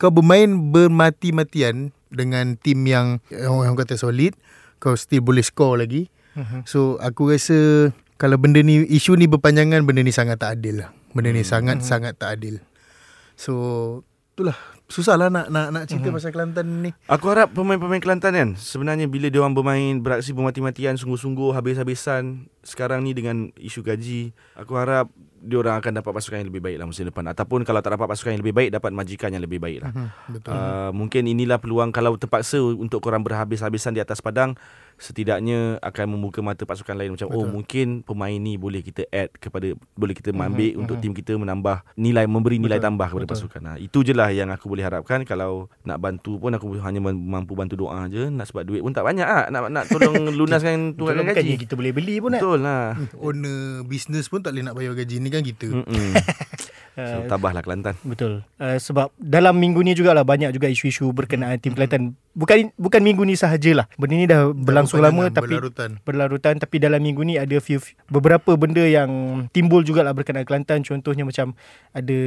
[0.01, 4.35] kau bermain bermati-matian dengan tim yang orang kata solid,
[4.83, 6.11] kau still boleh score lagi.
[6.35, 6.67] Mhm.
[6.67, 10.91] So aku rasa kalau benda ni isu ni berpanjangan benda ni sangat tak adil lah.
[11.15, 12.59] Benda ni sangat sangat tak adil.
[13.39, 13.55] So
[14.35, 14.59] itulah
[14.95, 16.91] susahlah nak nak nak cerita pasal Kelantan ni.
[17.11, 23.03] Aku harap pemain-pemain Kelantan kan Sebenarnya bila dia orang bermain Beraksi bermati-matian Sungguh-sungguh Habis-habisan Sekarang
[23.03, 25.11] ni dengan isu gaji Aku harap
[25.45, 28.09] dia orang akan dapat pasukan yang lebih baik lah musim depan Ataupun kalau tak dapat
[28.09, 30.51] pasukan yang lebih baik Dapat majikan yang lebih baik lah Hmm, betul.
[30.57, 34.57] Uh, mungkin inilah peluang kalau terpaksa untuk korang berhabis-habisan di atas padang
[34.97, 37.39] setidaknya akan membuka mata pasukan lain macam Betul.
[37.41, 41.35] oh mungkin pemain ni boleh kita add kepada boleh kita ambil uh-huh, untuk tim kita
[41.35, 43.35] menambah nilai memberi nilai Betul, tambah kepada betul.
[43.37, 43.61] pasukan.
[43.65, 47.57] Nah, itu je lah yang aku boleh harapkan kalau nak bantu pun aku hanya mampu
[47.57, 51.11] bantu doa je nak sebab duit pun tak banyak ah nak nak tolong lunaskan Betul
[51.11, 51.63] tunggangan bukannya gaji.
[51.65, 52.41] kita boleh beli pun kan.
[52.43, 52.87] Betul lah.
[53.25, 55.69] Owner business pun tak boleh nak bayar gaji ni kan kita.
[56.95, 57.27] Mm-mm.
[57.27, 57.99] so, tabahlah Kelantan.
[58.07, 58.47] Betul.
[58.55, 62.15] Uh, sebab dalam minggu ni jugalah banyak juga isu-isu berkenaan tim Kelantan.
[62.35, 63.91] Bukan bukan minggu ni sahajalah.
[63.99, 65.99] Benda ni dah berlangsung lama tapi berlarutan.
[66.07, 69.11] berlarutan tapi dalam minggu ni ada few beberapa benda yang
[69.51, 71.55] timbul jugalah berkenaan Kelantan contohnya macam
[71.91, 72.19] ada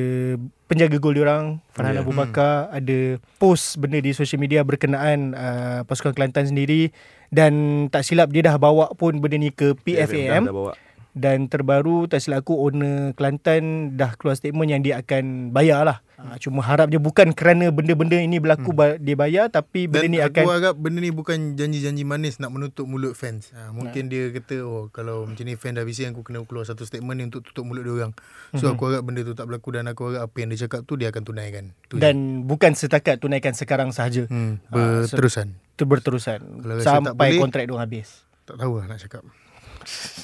[0.67, 2.03] penjaga gol diorang Farhan yeah.
[2.03, 6.91] Abu Bakar ada post benda di social media berkenaan uh, pasukan Kelantan sendiri
[7.31, 10.73] dan tak silap dia dah bawa pun benda ni ke PFAM Dah bawa.
[11.17, 15.99] Dan terbaru tak silap aku owner Kelantan dah keluar statement yang dia akan bayar lah.
[16.17, 18.97] Ha, cuma harapnya bukan kerana benda-benda ini berlaku hmm.
[18.97, 22.49] dia bayar tapi benda Dan ni aku akan harap benda ni bukan janji-janji manis nak
[22.49, 23.53] menutup mulut fans.
[23.53, 26.83] Ha, mungkin dia kata oh kalau macam ni fan dah bising aku kena keluar satu
[26.83, 28.13] statement ni untuk tutup mulut dia orang.
[28.51, 28.73] So Mhm.
[28.73, 31.07] aku harap benda tu tak berlaku dan aku harap apa yang dia cakap tu dia
[31.07, 31.65] akan tunaikan.
[31.85, 32.01] Tu je.
[32.01, 34.25] dan bukan setakat tunaikan sekarang sahaja.
[34.25, 35.53] hmm, Ah, so- berterusan.
[35.71, 38.25] Itu berterusan Kalau rasa tak sampai boleh- kontrak dia habis.
[38.43, 39.21] Tak tahu lah nak cakap.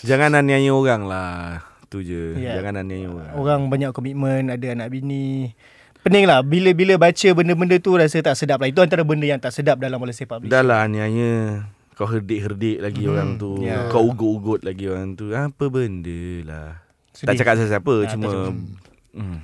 [0.01, 1.63] Jangan aniaya orang lah.
[1.87, 2.35] Tu je.
[2.35, 2.57] Ya.
[2.57, 3.31] Jangan aniaya orang.
[3.33, 5.53] Orang banyak komitmen, ada anak bini.
[6.03, 8.67] Pening lah bila-bila baca benda-benda tu rasa tak sedap lah.
[8.67, 10.43] Itu antara benda yang tak sedap dalam bola sepak.
[10.43, 11.63] Dah lah aniaya.
[11.93, 13.61] Kau herdik-herdik lagi Hmm, orang tu.
[13.61, 13.87] ya.
[13.87, 15.31] Kau ugut-ugut lagi orang tu.
[15.31, 16.69] Apa benda lah.
[17.13, 17.37] Tak Sedih.
[17.39, 17.93] cakap siapa-siapa.
[17.93, 18.27] Ah, tak cuma...
[18.27, 18.53] cakap.
[19.13, 19.37] Hmm.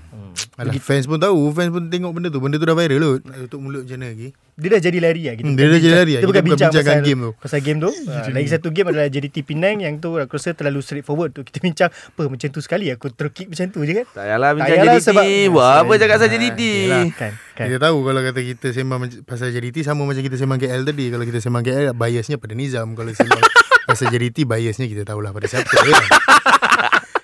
[0.58, 1.53] Alah, fans pun tahu.
[1.53, 2.41] Fans pun tengok benda tu.
[2.41, 3.21] Benda tu dah viral kot.
[3.23, 4.27] Nak tutup mulut macam mana lagi.
[4.55, 5.34] Dia dah jadi lari lah.
[5.36, 6.10] Kita Hmm, dia dah jadi bincang- lari lah.
[6.10, 7.32] Kita Kita bukan bincang bincangkan pasal game tu.
[7.38, 7.89] Pasal game tu.
[8.10, 11.41] Ha, lagi satu game adalah JDT Penang yang tu aku rasa terlalu straightforward tu.
[11.43, 14.05] Kita bincang apa macam tu sekali aku terkick macam tu je kan.
[14.10, 15.05] Tak payahlah bincang payahlah JDT.
[15.05, 16.62] sebab- Buat apa cakap pasal Ah, JDT?
[16.62, 17.03] yelah.
[17.12, 17.32] Kan.
[17.55, 17.65] kan.
[17.65, 21.05] Kita tahu kalau kata kita sembang pasal JDT sama macam kita sembang KL tadi.
[21.08, 22.88] Kalau kita sembang KL biasnya pada Nizam.
[22.93, 23.41] Kalau sembang
[23.88, 25.69] pasal JDT biasnya kita tahulah pada siapa.
[25.69, 26.03] kan?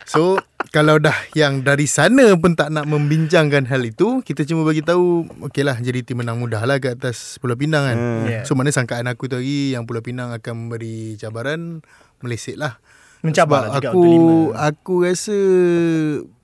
[0.06, 0.38] So
[0.72, 5.28] kalau dah yang dari sana pun tak nak membincangkan hal itu, kita cuma bagi tahu
[5.50, 7.98] okeylah JDT menang mudah lah kat atas Pulau Pinang kan.
[7.98, 8.26] Hmm.
[8.26, 8.44] Yeah.
[8.48, 11.84] So mana sangkaan aku tadi yang Pulau Pinang akan memberi cabaran
[12.24, 12.80] Meleset lah.
[13.26, 14.14] Mencabar lah juga aku
[14.54, 15.38] aku rasa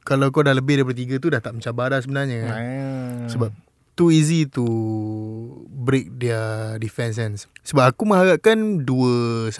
[0.01, 2.41] kalau kau dah lebih daripada tiga tu dah tak mencabar dah sebenarnya.
[2.49, 3.29] Ah.
[3.29, 3.53] Sebab
[4.01, 4.65] too easy to
[5.69, 6.41] break their
[6.81, 7.37] defense kan.
[7.61, 9.53] Sebab aku mengharapkan 2-1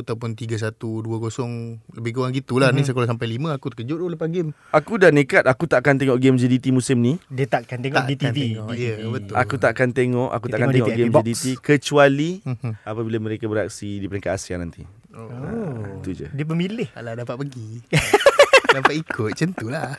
[0.00, 1.04] ataupun 3-1, 2-0
[1.92, 2.72] lebih kurang gitulah.
[2.72, 2.88] Mm-hmm.
[2.88, 4.56] Ni kalau sampai 5 aku terkejut tu lepas game.
[4.72, 7.20] Aku dah nekat aku takkan tengok game JDT musim ni.
[7.28, 8.36] Dia takkan tengok Takkan di TV.
[8.56, 9.34] tengok, ya, betul.
[9.36, 11.24] Aku takkan tengok, aku Dia takkan tengok tengok di game box.
[11.28, 12.72] JDT kecuali Mhm.
[12.80, 14.80] apabila mereka beraksi di peringkat Asia nanti.
[15.12, 16.00] Oh.
[16.00, 16.28] Itu je.
[16.32, 16.88] Dia pemilih.
[16.96, 17.84] Alah dapat pergi.
[18.76, 19.92] dapat ikut macam tu lah.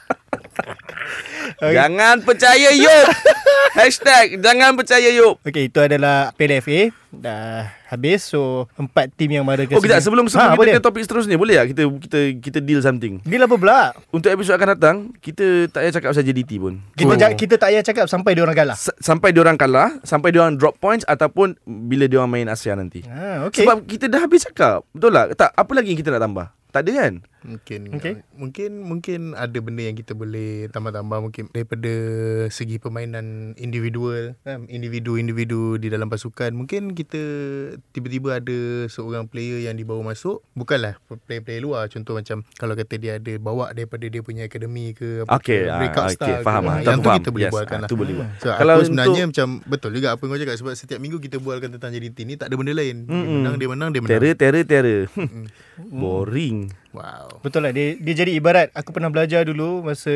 [1.58, 1.74] Okay.
[1.74, 3.08] Jangan percaya Yop.
[3.78, 5.42] Hashtag jangan percaya Yop.
[5.42, 8.26] Okey, itu adalah PLFA dah habis.
[8.26, 10.76] So, empat tim yang mara ke Oh kejap sebelum sebelum Ha, kita dia?
[10.78, 13.22] ke topik seterusnya boleh tak kita kita kita deal something.
[13.22, 13.94] Deal apa pula?
[14.10, 16.78] Untuk episod akan datang kita tak payah cakap pasal JDT pun.
[16.94, 17.18] Kita, Oh.
[17.18, 17.34] oh.
[17.34, 18.78] kita tak payah cakap sampai dia orang kalah.
[18.78, 22.48] S- sampai dia orang kalah, sampai dia orang drop points ataupun bila dia orang main
[22.48, 23.02] Asia nanti.
[23.02, 23.66] Ha, okey.
[23.66, 24.86] Sebab kita dah habis cakap.
[24.90, 25.26] Betul tak?
[25.36, 26.48] Tak apa lagi yang kita nak tambah?
[26.68, 27.14] Tak ada kan?
[27.40, 28.14] Mungkin Okey.
[28.34, 31.94] mungkin mungkin ada benda yang kita boleh tambah-tambah mungkin daripada
[32.48, 37.22] segi permainan individual kan individu-individu di dalam pasukan mungkin kita
[37.92, 43.12] tiba-tiba ada seorang player yang dibawa masuk bukanlah player-player luar contoh macam kalau kata dia
[43.16, 45.40] ada bawa daripada dia punya akademi ke apa ah,
[45.78, 46.74] breakout okey, star faham ke, ah.
[46.74, 47.20] ah, Tu yang aku tu faham.
[47.20, 48.30] kita boleh Yes, bualkan ah, lah tu boleh buat.
[48.36, 51.18] so, Kalau aku sebenarnya untuk- macam betul juga apa yang kau cakap sebab setiap minggu
[51.20, 53.36] kita bualkan tentang JDT ni tak ada benda lain dia Mm-mm.
[53.40, 55.02] menang dia menang dia menang Terror, terror, terror.
[55.78, 56.74] Boring.
[56.98, 57.28] Wow.
[57.46, 60.12] Betul lah dia, dia jadi ibarat Aku pernah belajar dulu Masa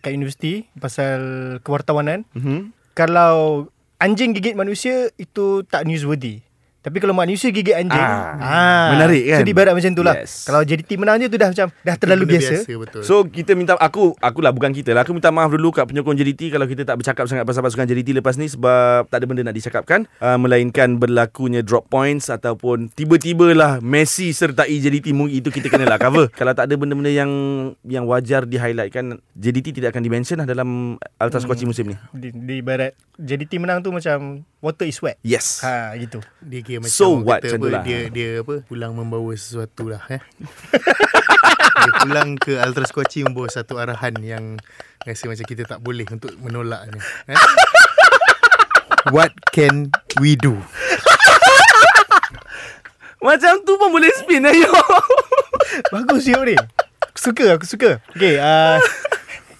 [0.00, 1.20] kat universiti Pasal
[1.60, 2.24] kewartawanan.
[2.32, 2.72] Mhm.
[2.96, 3.68] Kalau
[4.00, 6.45] Anjing gigit manusia Itu tak newsworthy
[6.86, 9.38] Tapi kalau manusia gigit anjing Ah, menarik kan?
[9.42, 10.46] Jadi ibarat macam tu lah Yes.
[10.46, 13.74] Kalau JDT menang je tu dah macam Dah terlalu Benda biasa, betul So kita minta
[13.74, 15.02] aku akulah bukan kita lah.
[15.02, 18.14] Aku minta maaf dulu kat penyokong JDT kalau kita tak bercakap sangat pasal pasukan JDT
[18.14, 23.82] lepas ni sebab tak ada benda nak dicakapkan uh, melainkan berlakunya drop points ataupun tiba-tibalah
[23.82, 26.30] Messi sertai JDT mungkin itu kita kenalah cover.
[26.38, 27.30] kalau tak ada benda-benda yang
[27.82, 31.96] yang wajar di highlightkan JDT tidak akan dimention lah dalam Ultra Squatchy musim ni.
[32.14, 35.60] di, di ibarat JDT menang tu macam Water is wet Yes.
[35.60, 37.84] Ha gitu Dia kira macam So what, kata apa, lah.
[37.84, 40.24] dia dia apa pulang membawa sesuatu lah eh.
[41.86, 44.56] dia pulang ke Ultra Squatchy membawa satu arahan yang
[45.04, 46.98] rasa macam kita tak boleh untuk menolaknya.
[47.30, 47.38] Eh?
[49.14, 50.56] What can we do?
[53.26, 54.66] Macam tu pun boleh spin ayo.
[55.94, 56.54] Bagus Yop ni
[57.10, 58.78] Aku suka aku suka Okay uh,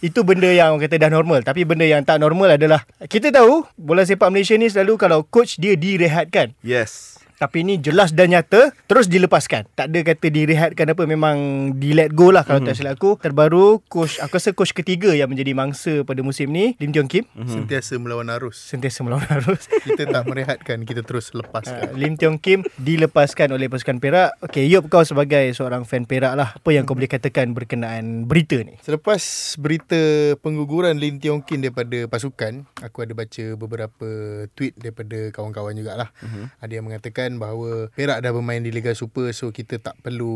[0.05, 3.65] Itu benda yang orang kata dah normal Tapi benda yang tak normal adalah Kita tahu
[3.81, 7.16] Bola sepak Malaysia ni selalu Kalau coach dia direhatkan yes.
[7.37, 11.37] Tapi ni jelas dan nyata Terus dilepaskan Tak ada kata direhatkan apa Memang
[11.77, 12.73] di let go lah Kalau mm-hmm.
[12.73, 16.75] tak silap aku Terbaru coach Aku rasa coach ketiga Yang menjadi mangsa pada musim ni
[16.81, 17.53] Lim Tiong Kim Hmm.
[17.53, 18.57] Sentiasa melawan arus.
[18.57, 21.93] Sentiasa melawan arus Kita tak merehatkan, kita terus Uh, lepaskan.
[21.99, 24.39] Lim Tiong Kim dilepaskan oleh pasukan Perak.
[24.47, 26.55] Okey, Yop kau sebagai seorang fan Perak lah.
[26.57, 28.79] Apa yang kau boleh katakan berkenaan berita ni?
[28.81, 29.21] Selepas
[29.61, 29.99] berita
[30.41, 34.09] pengguguran Lim Tiong Kin daripada pasukan, aku ada baca beberapa
[34.55, 36.09] tweet daripada kawan-kawan jugalah.
[36.23, 36.47] Uh-huh.
[36.63, 40.31] Ada yang mengatakan bahawa Perak dah bermain di Liga Super so kita tak perlu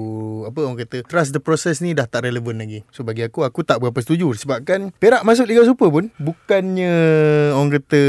[0.44, 2.82] apa orang kata trust the process ni dah tak relevan lagi.
[2.90, 6.94] So bagi aku aku tak berapa setuju sebabkan Perak masuk Liga Super pun bukannya
[7.52, 8.02] orang kata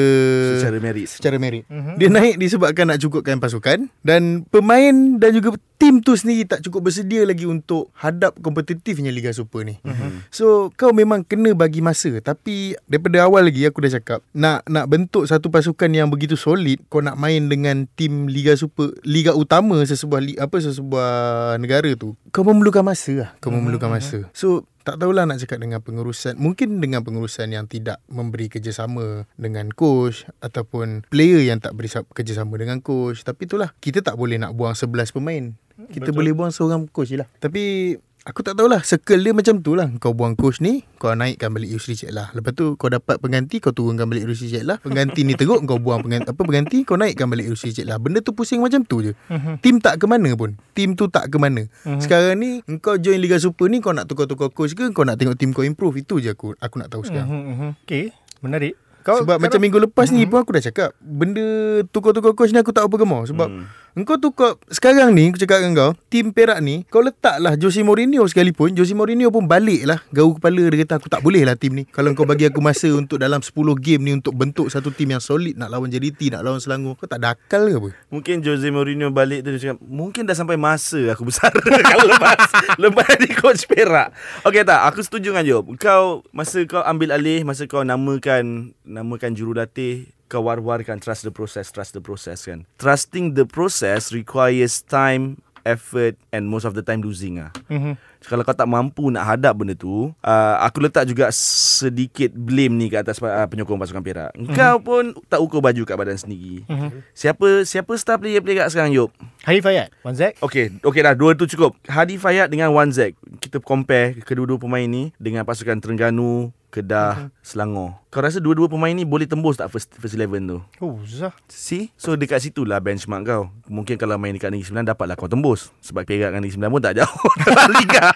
[0.57, 1.07] Secara merit.
[1.07, 1.63] secara merit.
[1.67, 1.93] Mhm.
[1.95, 6.87] Dia naik disebabkan nak cukupkan pasukan dan pemain dan juga Tim tu sendiri tak cukup
[6.87, 9.81] bersedia lagi Untuk hadap kompetitifnya Liga Super ni.
[9.81, 10.29] Mhm.
[10.29, 12.13] So kau memang kena bagi masa.
[12.21, 16.77] Tapi daripada awal lagi aku dah cakap Nak nak bentuk satu pasukan yang begitu solid
[16.85, 21.11] Kau nak main dengan tim Liga Super Liga utama sesebuah apa sesebuah
[21.57, 23.29] negara tu Kau memerlukan masa lah.
[23.41, 24.29] Kau memerlukan masa.
[24.37, 26.37] So tak tahulah nak cakap dengan pengurusan.
[26.37, 32.07] Mungkin dengan pengurusan yang tidak memberi kerjasama dengan coach Ataupun player yang tak beri sa-
[32.07, 33.21] kerjasama dengan coach.
[33.21, 35.53] Tapi itulah Kita tak boleh nak buang 11 pemain.
[35.89, 36.17] Kita Betul.
[36.17, 37.27] boleh buang seorang coach je lah.
[37.41, 39.89] Tapi Aku tak tahulah Circle dia macam tu lah.
[39.97, 42.29] Kau buang coach ni Kau naikkan balik Yusri Cik lah.
[42.37, 44.77] Lepas tu kau dapat pengganti Kau turunkan balik Yusri Cik lah.
[44.77, 47.97] Pengganti ni teruk Kau buang pengganti, apa pengganti Kau naikkan balik Yusri Cik lah.
[47.97, 49.17] Benda tu pusing macam tu je.
[49.25, 49.65] Mhm.
[49.65, 50.53] Tim tak ke mana pun.
[50.77, 51.65] Tim tu tak ke mana.
[51.65, 51.97] Mhm.
[51.97, 54.93] Sekarang ni Kau join Liga Super ni Kau nak tukar-tukar coach ke?
[54.93, 56.05] Kau nak tengok tim kau improve?
[56.05, 57.25] Itu je aku Aku nak tahu sekarang.
[57.25, 57.69] Mhm, mhm.
[57.89, 58.13] Okay,
[58.45, 58.77] menarik.
[59.01, 61.43] Kau sebab kalau- macam minggu lepas ni pun aku dah cakap Benda
[61.87, 63.65] tukar-tukar coach ni aku tak apa gemar Sebab Hmm.
[63.91, 68.23] Engkau tukar Sekarang ni aku cakap dengan kau Tim Perak ni Kau letaklah Jose Mourinho
[68.23, 71.73] sekalipun Jose Mourinho pun balik lah Gaul kepala Dia kata aku tak boleh lah tim
[71.73, 75.09] ni Kalau kau bagi aku masa Untuk dalam 10 game ni Untuk bentuk satu tim
[75.09, 78.39] yang solid Nak lawan JDT Nak lawan Selangor Kau tak ada akal ke apa Mungkin
[78.39, 81.51] Jose Mourinho balik tu dia cakap mungkin dah sampai masa aku besar
[81.91, 82.37] kalau lepas
[82.77, 84.15] lepas jadi coach Perak.
[84.41, 85.63] Okey tak, aku setuju dengan Job.
[85.75, 91.71] Kau masa kau ambil alih, masa kau namakan namakan jurulatih kau war-warkan trust the process,
[91.71, 92.67] trust the process kan.
[92.75, 97.53] Trusting the process requires time, effort and most of the time losing ah.
[97.69, 97.93] Mhm.
[98.21, 102.85] Kalau kau tak mampu nak hadap benda tu uh, Aku letak juga sedikit blame ni
[102.85, 107.01] ke atas uh, penyokong pasukan Perak Kau pun tak ukur baju kat badan sendiri Mhm.
[107.13, 109.09] Siapa siapa star player-player kat sekarang Yop?
[109.41, 110.37] Hari Fayad, Wan Zek.
[110.41, 111.73] Okey, okey dah dua tu cukup.
[111.85, 113.17] Hadi Fayad dengan Wan Zek.
[113.37, 118.00] Kita compare kedua-dua pemain ni dengan pasukan Terengganu, Kedah, Selangor.
[118.11, 120.59] Kau rasa dua-dua pemain ni boleh tembus tak first first 11 tu?
[120.83, 121.31] Oh, susah.
[121.47, 121.95] See?
[121.95, 123.47] So dekat situlah benchmark kau.
[123.71, 125.71] Mungkin kalau main dekat Negeri Sembilan dapatlah kau tembus.
[125.79, 127.15] Sebab Perak dengan Negeri Sembilan pun tak jauh
[127.47, 128.11] dalam liga.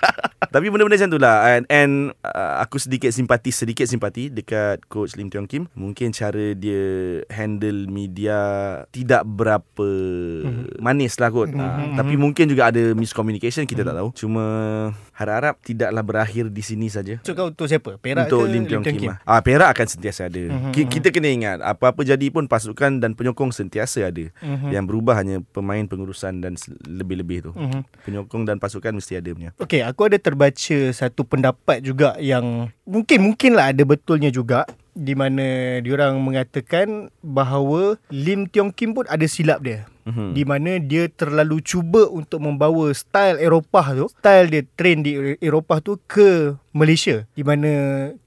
[0.45, 5.17] Tapi benda-benda macam tu lah And, and uh, aku sedikit simpati Sedikit simpati Dekat Coach
[5.19, 6.83] Lim Tiong Kim Mungkin cara dia
[7.27, 8.37] Handle media
[8.87, 9.89] Tidak berapa
[10.79, 14.43] Manis lah kot uh, Tapi mungkin juga ada Miscommunication Kita tak tahu Cuma
[15.17, 17.97] Harap-harap Tidaklah berakhir di sini saja So kau untuk siapa?
[17.99, 19.11] Perak untuk ke Lim Tiong Kim.
[19.11, 19.19] lah.
[19.27, 20.39] Ah Perak akan sentiasa ada.
[20.39, 24.29] Mhm, Ki- Kita kena ingat apa-apa jadi pun pasukan dan penyokong sentiasa ada.
[24.39, 24.69] Mhm.
[24.69, 27.51] Yang berubah hanya pemain pengurusan dan lebih-lebih tu.
[27.51, 27.81] Mhm.
[28.03, 29.51] Penyokong dan pasukan mesti ada punya.
[29.57, 35.43] Okey, aku ada terbaca satu pendapat juga yang mungkin mungkinlah ada betulnya juga di mana
[35.79, 39.83] diorang mengatakan bahawa Lim Tiong Kim pun ada silap dia.
[40.05, 40.37] Mhm.
[40.37, 45.81] Di mana dia terlalu cuba untuk membawa style Eropah tu, style dia train di Eropah
[45.81, 47.25] tu ke Malaysia.
[47.33, 47.71] Di mana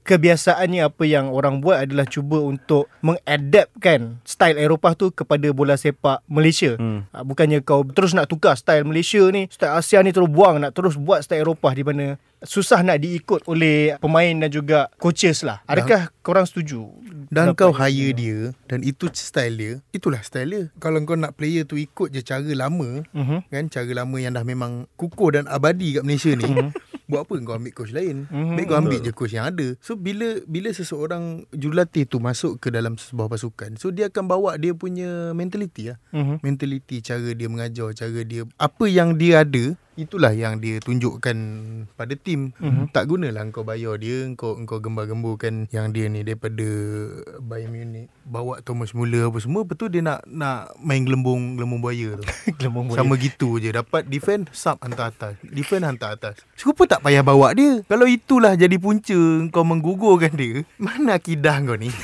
[0.03, 6.19] kebiasaannya apa yang orang buat adalah cuba untuk mengadaptkan style Eropah tu kepada bola sepak
[6.27, 6.75] Malaysia.
[6.75, 7.07] Hmm.
[7.15, 10.75] Ha, bukannya kau terus nak tukar style Malaysia ni, style Asia ni terus buang nak
[10.75, 12.05] terus buat style Eropah di mana
[12.43, 15.63] susah nak diikut oleh pemain dan juga coaches lah.
[15.69, 16.89] Adakah korang setuju?
[17.29, 21.61] Dan kau hire dia Dan itu style dia Itulah style dia Kalau kau nak player
[21.69, 23.45] tu ikut je cara lama Mhm.
[23.47, 23.63] kan?
[23.69, 26.49] Cara lama yang dah memang kukuh dan abadi kat Malaysia ni.
[27.05, 28.25] Buat apa kau ambil coach lain?
[28.25, 29.73] Mhm, baik kau ambil je coach yang ada.
[29.79, 34.57] So bila bila seseorang jurulatih tu masuk ke dalam sebuah pasukan so dia akan bawa
[34.57, 35.97] dia punya mentality lah.
[36.09, 36.41] Mhm.
[36.41, 41.37] mentality cara dia mengajar cara dia apa yang dia ada itulah yang dia tunjukkan
[41.93, 42.89] pada tim Mhm.
[42.89, 46.63] tak gunalah kau bayar dia kau kau gembar-gemburkan yang dia ni daripada
[47.39, 49.61] Bayern Munich bawa Thomas Muller apa semua.
[49.61, 52.23] Betul dia nak nak main gelembung gelembung buaya tu.
[52.57, 52.97] Gelembung boleh.
[52.97, 53.69] sama gitu je.
[53.69, 55.35] Dapat defend Sub hantar atas.
[55.41, 56.39] Defend hantar atas.
[56.55, 57.81] Siapa tak payah bawa dia?
[57.85, 59.17] Kalau itulah jadi punca
[59.49, 61.89] Kau menggugurkan dia Mana akidah kau ni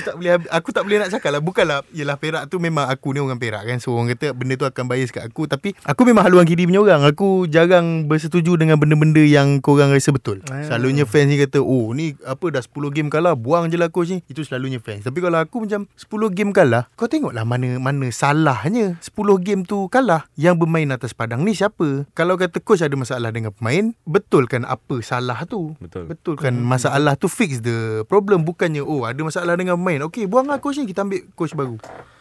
[0.00, 1.42] Aku tak boleh aku tak boleh nak cakap lah.
[1.44, 3.76] Bukanlah Yelah Perak tu memang Aku ni orang Perak kan.
[3.84, 5.44] So orang kata Benda tu akan bias kat aku.
[5.44, 7.04] Tapi Aku memang haluan kiri punya orang.
[7.04, 10.40] Aku jarang bersetuju Dengan benda-benda Yang korang rasa betul.
[10.48, 10.64] Ah.
[10.64, 14.16] Selalunya fans ni kata Oh ni apa dah 10 game kalah Buang je lah coach
[14.16, 14.24] ni.
[14.30, 15.04] Itu selalunya fans.
[15.04, 19.12] Tapi kalau aku macam 10 game kalah Kau tengoklah mana Mana salahnya 10
[19.44, 20.24] game tu kalah.
[20.40, 22.08] Yang bermain atas padang ni siapa?
[22.16, 25.74] Kalau kata coach ada masalah dengan pemain Betul kan apa salah tu.
[25.82, 26.06] Betul.
[26.06, 28.46] Betul kan masalah tu fix the problem.
[28.46, 30.86] Bukannya oh ada masalah dengan pemain Okay buang lah coach ni.
[30.86, 31.74] Kita ambil coach baru.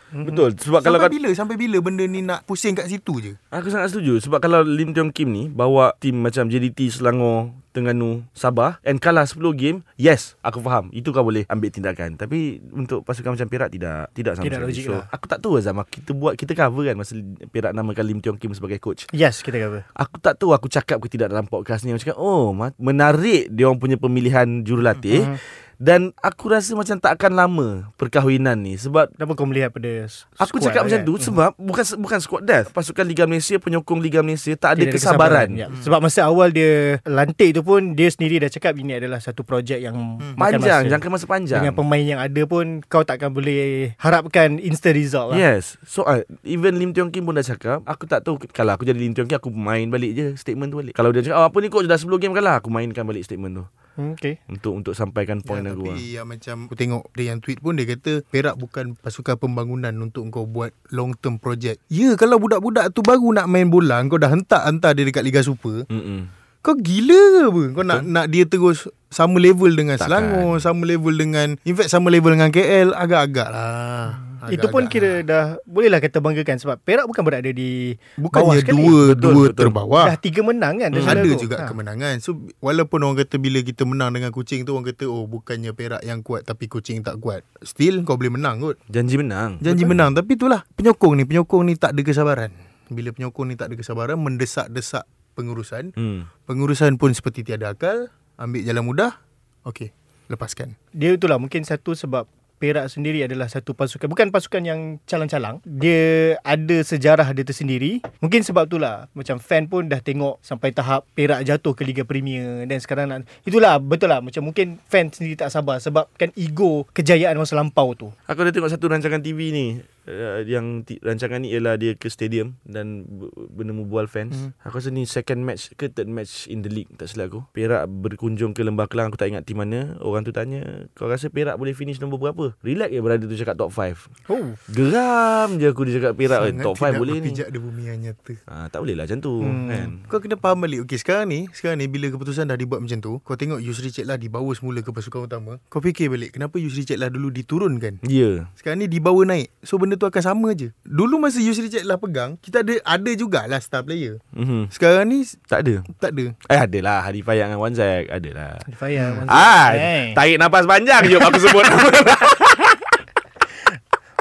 [0.10, 0.58] Betul.
[0.58, 3.38] Sebab kalau Sampai kau bila Sampai bila benda ni nak pusing kat situ je?
[3.54, 4.18] Aku sangat setuju.
[4.18, 9.30] Sebab kalau Lim Tiong Kim ni Bawa tim macam JDT Selangor Terengganu Sabah And kalah
[9.30, 10.90] 10 game Yes Aku faham.
[10.90, 12.18] Itu kau boleh ambil tindakan.
[12.18, 14.10] Tapi Untuk pasukan macam Perak Tidak.
[14.10, 14.72] Tidak sama Tidak sekali.
[14.74, 15.06] logik So lah.
[15.14, 15.78] aku tak tahu Azam.
[15.86, 17.14] Kita buat Kita cover kan Masa
[17.54, 19.06] Perak namakan Lim Tiong Kim sebagai coach?
[19.14, 19.86] Yes, kita cover.
[19.94, 20.58] Aku tak tahu.
[20.58, 21.94] Aku cakap ke tidak dalam podcast ni.
[21.94, 22.50] Aku cakap oh
[22.82, 25.22] menarik dia orang punya pemilihan jurulatih.
[25.30, 25.69] Mhm.
[25.80, 30.12] Dan aku rasa macam tak akan lama perkahwinan ni sebab Kenapa kau melihat pada
[30.44, 31.08] Aku squad cakap macam kan?
[31.08, 32.68] tu sebab bukan bukan squad death.
[32.76, 35.48] Pasukan Liga Malaysia, penyokong Liga Malaysia tak ada Tidak kesabaran.
[35.56, 35.72] Ya.
[35.80, 39.80] Sebab masa awal dia lantik tu pun dia sendiri dah cakap ini adalah satu projek
[39.80, 40.92] yang makan Panjang, masa.
[40.92, 41.62] jangka masa panjang.
[41.64, 45.40] Dengan pemain yang ada pun kau takkan boleh harapkan instant result lah.
[45.40, 45.80] Yes.
[45.88, 49.00] So uh, even Lim Tiong Kim pun dah cakap, aku tak tahu kalau aku jadi
[49.00, 50.94] Lim Tiong Kim aku main balik je statement tu balik.
[51.00, 53.64] Kalau dia cakap oh, apa ni coach dah 10 game kalah, aku mainkan balik statement
[53.64, 54.40] tu Hmm, okay.
[54.48, 55.92] untuk untuk sampaikan point ya, aku.
[55.92, 55.96] lah.
[56.00, 59.92] Tapi yang macam Aku tengok dia yang tweet pun Dia kata Perak bukan pasukan pembangunan
[60.00, 64.16] Untuk kau buat Long term project Ya kalau budak-budak tu Baru nak main bola Kau
[64.16, 66.32] dah hentak-hentak dia Dekat Liga Super Mm-mm.
[66.64, 70.32] Kau gila ke apa Kau nak nak dia terus Sama level dengan Takkan.
[70.32, 74.90] Selangor Sama level dengan In fact sama level dengan KL Agak-agak lah Itu pun Agak-agak
[74.90, 75.20] kira lah.
[75.22, 78.80] dah bolehlah kita banggakan sebab Perak bukan berada di bawah Bukannya sekali.
[78.80, 79.58] dua Betul, Dua betul.
[79.60, 81.06] terbawah Dah tiga menang kan Hmm.
[81.06, 81.56] Ada juga.
[81.58, 81.68] Ha.
[81.68, 85.72] kemenangan So walaupun orang kata Bila kita menang dengan kucing tu Orang kata Oh bukannya
[85.72, 89.58] Perak yang kuat Tapi kucing tak kuat Still kau boleh menang kot Janji menang.
[89.58, 89.92] Janji Betul.
[89.92, 92.52] menang Tapi itulah Penyokong ni Penyokong ni tak ada kesabaran
[92.88, 96.32] Bila penyokong ni tak ada kesabaran Mendesak-desak pengurusan Hmm.
[96.44, 99.20] Pengurusan pun seperti tiada akal Ambil jalan mudah
[99.64, 99.92] Okey
[100.28, 102.24] Lepaskan Dia itulah mungkin satu sebab
[102.60, 105.64] Perak sendiri adalah satu pasukan bukan pasukan yang calang-calang.
[105.64, 108.04] Dia ada sejarah dia tersendiri.
[108.20, 112.68] Mungkin sebab itulah macam fan pun dah tengok sampai tahap Perak jatuh ke Liga Premier
[112.68, 114.20] dan sekarang nak itulah betul lah.
[114.20, 118.12] Macam mungkin fan sendiri tak sabar sebab kan ego kejayaan masa lampau tu.
[118.28, 119.80] Aku ada tengok satu rancangan TV ni
[120.10, 123.06] uh, yang ti- rancangan ni ialah dia ke stadium dan
[123.50, 124.34] bertemu bual fans.
[124.34, 124.52] Hmm.
[124.52, 124.66] Hmm.
[124.66, 127.46] Aku rasa ni second match ke third match in the league tak silap aku.
[127.52, 130.00] Perak berkunjung ke Lembah Kelang aku tak ingat tim mana.
[130.00, 133.56] Orang tu tanya, "Kau rasa Perak boleh finish nombor berapa?" Relax je berada tu cakap
[133.56, 134.10] top 5.
[134.28, 137.20] oh Geram je aku dia cakap Perak eh, Sangat top 5 tidak boleh ni.
[137.22, 139.46] berpijak di bumi yang nyata Ha, tak boleh lah macam tu Hmm.
[139.46, 139.68] hmm.
[139.68, 139.90] kan.
[140.08, 143.20] Kau kena faham balik Okey sekarang ni Sekarang ni bila keputusan dah dibuat macam tu
[143.20, 147.08] Kau tengok Yusri Ceklah dibawa semula ke pasukan utama Kau fikir balik Kenapa Yusri Ceklah
[147.08, 148.10] dulu diturunkan Ya.
[148.10, 148.38] Yeah.
[148.56, 150.72] Sekarang ni dibawa naik So benda tu akan sama je.
[150.88, 154.24] Dulu masa Yusri Ceklah pegang Kita ada ada jugalah star player.
[154.32, 154.72] Mm-hmm.
[154.72, 155.84] Sekarang ni Tak ada.
[156.00, 156.26] tak ada.
[156.48, 157.04] Eh adalah.
[157.04, 158.56] Hadi Fayak dengan Wanzak Adalah.
[158.74, 160.16] Faya Ah, hey.
[160.16, 161.66] tarik nafas panjang je aku sebut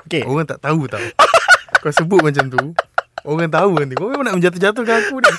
[0.04, 0.26] okay.
[0.26, 1.00] Orang tak tahu tau.
[1.78, 2.62] Kau sebut macam tu
[3.22, 3.94] Orang tahu nanti.
[3.94, 5.32] Kau memang nak menjatuh-jatuhkan aku ni?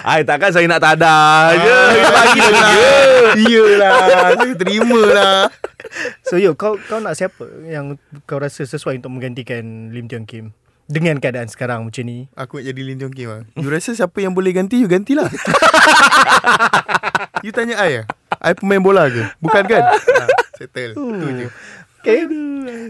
[0.00, 1.78] Ai takkan saya nak tada je.
[2.08, 2.88] Bagi lagi dia.
[3.36, 3.92] Iyalah.
[4.32, 5.38] Saya terima lah
[6.28, 10.54] So yo kau kau nak siapa yang kau rasa sesuai untuk menggantikan Lim Tiong Kim?
[10.90, 12.26] Dengan keadaan sekarang macam ni.
[12.34, 15.30] Aku nak jadi Lim Tiong Kim lah You rasa siapa yang boleh ganti You gantilah.
[17.46, 18.06] You tanya I lah
[18.40, 19.22] I pemain bola ke?
[19.38, 19.82] Bukan kan?
[19.96, 20.24] Ha,
[20.58, 20.96] Settle.
[20.96, 21.46] Itu je
[22.00, 22.24] Okay.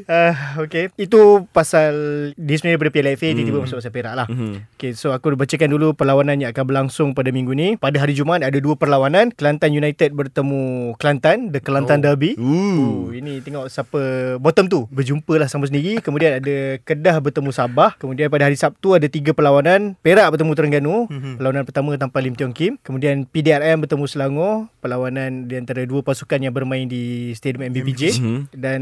[0.03, 0.91] Uh, Okay.
[0.97, 1.93] Itu pasal
[2.35, 4.27] Dia sebenarnya daripada Piala FA Tiba-tiba masuk pasal Perak lah.
[4.27, 4.71] Mhm.
[4.73, 7.75] Okay so aku bacakan dulu Perlawanan yang akan berlangsung pada minggu ni.
[7.75, 9.31] Pada hari Jumaat Ada dua perlawanan.
[9.31, 10.61] Kelantan United bertemu
[10.97, 12.05] Kelantan The Kelantan Oh.
[12.07, 12.31] Derby.
[12.37, 12.79] Ooh.
[12.81, 14.01] Oh, ini tengok siapa
[14.37, 14.81] bottom tu.
[14.91, 15.99] Berjumpa lah sama sendiri.
[16.01, 17.95] Kemudian ada Kedah bertemu Sabah.
[17.97, 19.99] Kemudian pada hari Sabtu ada tiga perlawanan.
[20.01, 20.97] Perak bertemu Terengganu.
[21.07, 21.33] Mhm.
[21.37, 22.79] perlawanan pertama tanpa Lim Tiong Kim.
[22.81, 24.71] Kemudian PDRM bertemu Selangor.
[24.81, 28.39] Perlawanan di antara dua pasukan yang bermain di Stadium MBPJ Mhm.
[28.55, 28.81] dan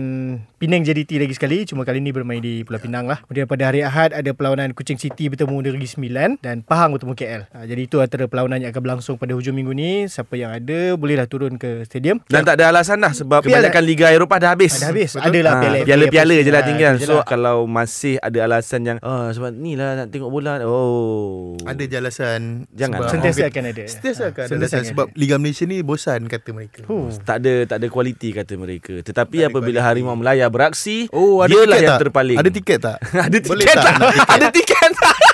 [0.56, 3.80] Penang JDT lagi sekali cuma kali ni bermain di Pulau Pinang lah kemudian pada hari
[3.80, 7.98] Ahad ada perlawanan Kuching City bertemu Negeri Sembilan dan Pahang bertemu KL ha, jadi itu
[7.98, 11.84] antara perlawanan yang akan berlangsung pada hujung minggu ni siapa yang ada bolehlah turun ke
[11.84, 14.72] stadium Dan tak ada alasan dah sebab Piala- kebanyakan Liga Eropah dah habis.
[14.74, 15.10] Ada habis.
[15.12, 15.26] Betul.
[15.28, 16.94] Adalah Ha, piala piala-piala je lah tinggal.
[16.98, 17.24] So lah.
[17.24, 20.58] kalau masih ada alasan yang oh sebab ni lah nak tengok bola.
[20.62, 21.54] Oh.
[21.62, 22.40] Ada je alasan
[22.70, 22.98] Jangan.
[23.00, 23.84] sebab Sentiasa akan ada.
[23.84, 25.16] Sentiasa akan ada Sentiasa alasan Sebab ada.
[25.16, 27.10] Liga Malaysia ni bosan kata mereka Huh.
[27.20, 28.94] tak ada tak ada kualiti kata mereka.
[29.00, 29.94] Tetapi ada apabila kualiti.
[30.08, 32.00] Harimau Melaya beraksi, Oh ada dialah tiket yang tak?
[32.00, 32.38] terpaling.
[32.40, 32.98] Ada tiket tak?
[33.28, 33.92] ada Boleh tiket tak tak?
[33.92, 34.32] nak tiket?
[34.32, 35.16] Ada tiket tak?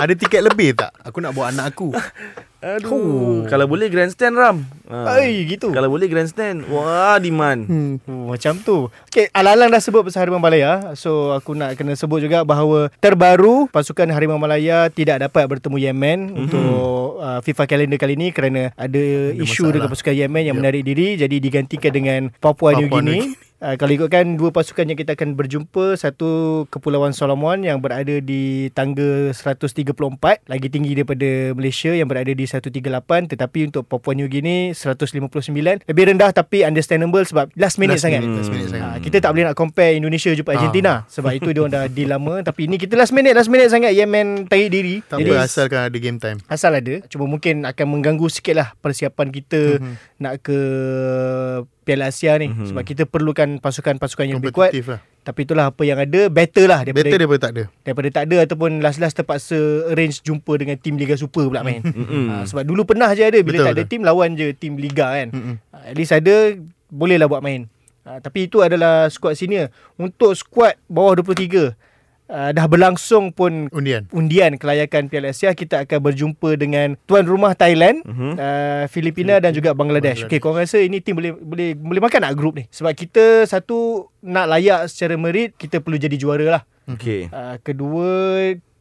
[0.00, 0.96] Ada tiket lebih tak?
[1.04, 1.92] Aku nak bawa anak aku
[2.60, 3.48] Aduh.
[3.48, 4.60] Kalau boleh grandstand Ram.
[4.92, 5.16] Ha.
[5.16, 5.72] Ai gitu.
[5.72, 6.68] Kalau boleh grandstand.
[6.68, 7.64] Wah, demand.
[7.64, 8.04] hmm.
[8.04, 8.92] Oh, macam tu.
[9.08, 10.92] Okay, Alang-alang dah sebut pasal Harimau Malaya.
[10.92, 16.18] So, aku nak kena sebut juga bahawa terbaru pasukan Harimau Malaya tidak dapat bertemu Yemen
[16.20, 16.42] mm-hmm.
[16.44, 16.76] untuk
[17.16, 19.02] uh, FIFA calendar kali ini kerana ada,
[19.40, 19.72] isu masalah.
[19.72, 20.60] dengan pasukan Yemen yang Yup.
[20.60, 21.16] menarik diri.
[21.16, 23.48] Jadi, digantikan dengan Papua, New Papua New Guinea.
[23.60, 28.40] Uh, kalau ikutkan dua pasukan yang kita akan berjumpa Satu Kepulauan Solomon yang berada di
[28.70, 29.92] tangga 134
[30.48, 32.80] Lagi tinggi daripada Malaysia yang berada di 138
[33.28, 35.52] Tetapi untuk Papua New Guinea 159
[35.84, 38.88] Lebih rendah tapi understandable sebab last minute Last sangat minute, last minute sangat.
[38.88, 40.56] Ha, kita tak boleh nak compare Indonesia jumpa Ah.
[40.56, 43.68] Argentina sebab itu dia orang dah deal lama tapi ni kita last minute last minute
[43.68, 45.04] sangat Yemen tarik diri.
[45.04, 49.28] Tak apa asalkan ada game time asal ada cuma mungkin akan mengganggu sikit lah persiapan
[49.28, 49.94] kita Mhm.
[50.16, 50.58] nak ke
[51.90, 52.70] Piala Asia ni Mhm.
[52.70, 56.80] sebab kita perlukan pasukan-pasukan yang lebih kuat lah tapi itulah apa yang ada better lah
[56.80, 60.94] daripada Better daripada tak ada daripada tak ada ataupun last-last terpaksa arrange jumpa dengan tim
[60.94, 61.82] Liga Super pula main.
[61.84, 62.24] Mm-mm.
[62.30, 63.90] Ha, sebab dulu pernah je ada bila Betul, tak ada betul.
[63.90, 65.28] tim lawan je tim Liga kan.
[65.28, 65.54] Mm-mm.
[65.68, 66.56] Ha, At least ada
[66.88, 67.68] bolehlah buat main.
[68.00, 69.68] Uh, tapi itu adalah skuad senior.
[69.94, 71.76] Untuk skuad bawah 23
[72.30, 74.06] uh, dah berlangsung pun Undian.
[74.14, 78.38] undian kelayakan Piala Asia kita akan berjumpa dengan tuan rumah Thailand, uh-huh.
[78.38, 80.24] uh, Filipina dan juga Bangladesh.
[80.24, 80.30] Bangladesh.
[80.30, 82.64] Okey, kau rasa ini tim boleh boleh boleh makan tak grup ni?
[82.70, 86.62] Sebab kita satu nak layak secara merit, kita perlu jadi juara lah.
[86.86, 87.30] Okay.
[87.30, 88.08] Uh, kedua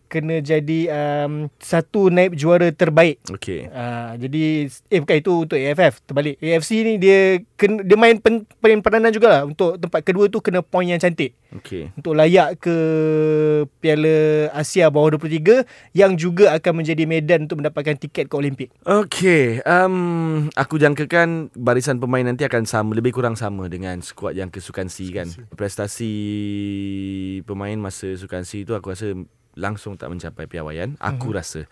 [0.10, 3.22] kena jadi um, satu naib juara terbaik.
[3.30, 3.70] Okay.
[3.70, 6.36] Uh, jadi eh bukan itu untuk AFF terbalik.
[6.41, 8.43] AFC ni dia kena, dia main pen,
[8.82, 11.89] peranan jugalah untuk tempat kedua tu kena poin yang cantik Okay.
[11.97, 12.78] untuk layak ke
[13.82, 15.66] Piala Asia bawah 23
[15.97, 18.70] yang juga akan menjadi medan untuk mendapatkan tiket ke Olimpik.
[18.86, 24.53] Okay, um, aku jangkakan barisan pemain nanti akan sama, lebih kurang sama dengan skuad yang
[24.53, 25.26] ke Sukan C kan.
[25.57, 26.14] Prestasi
[27.49, 29.18] pemain masa Sukan C tu aku rasa
[29.60, 30.95] langsung tak mencapai piawaian.
[31.03, 31.68] Aku rasa.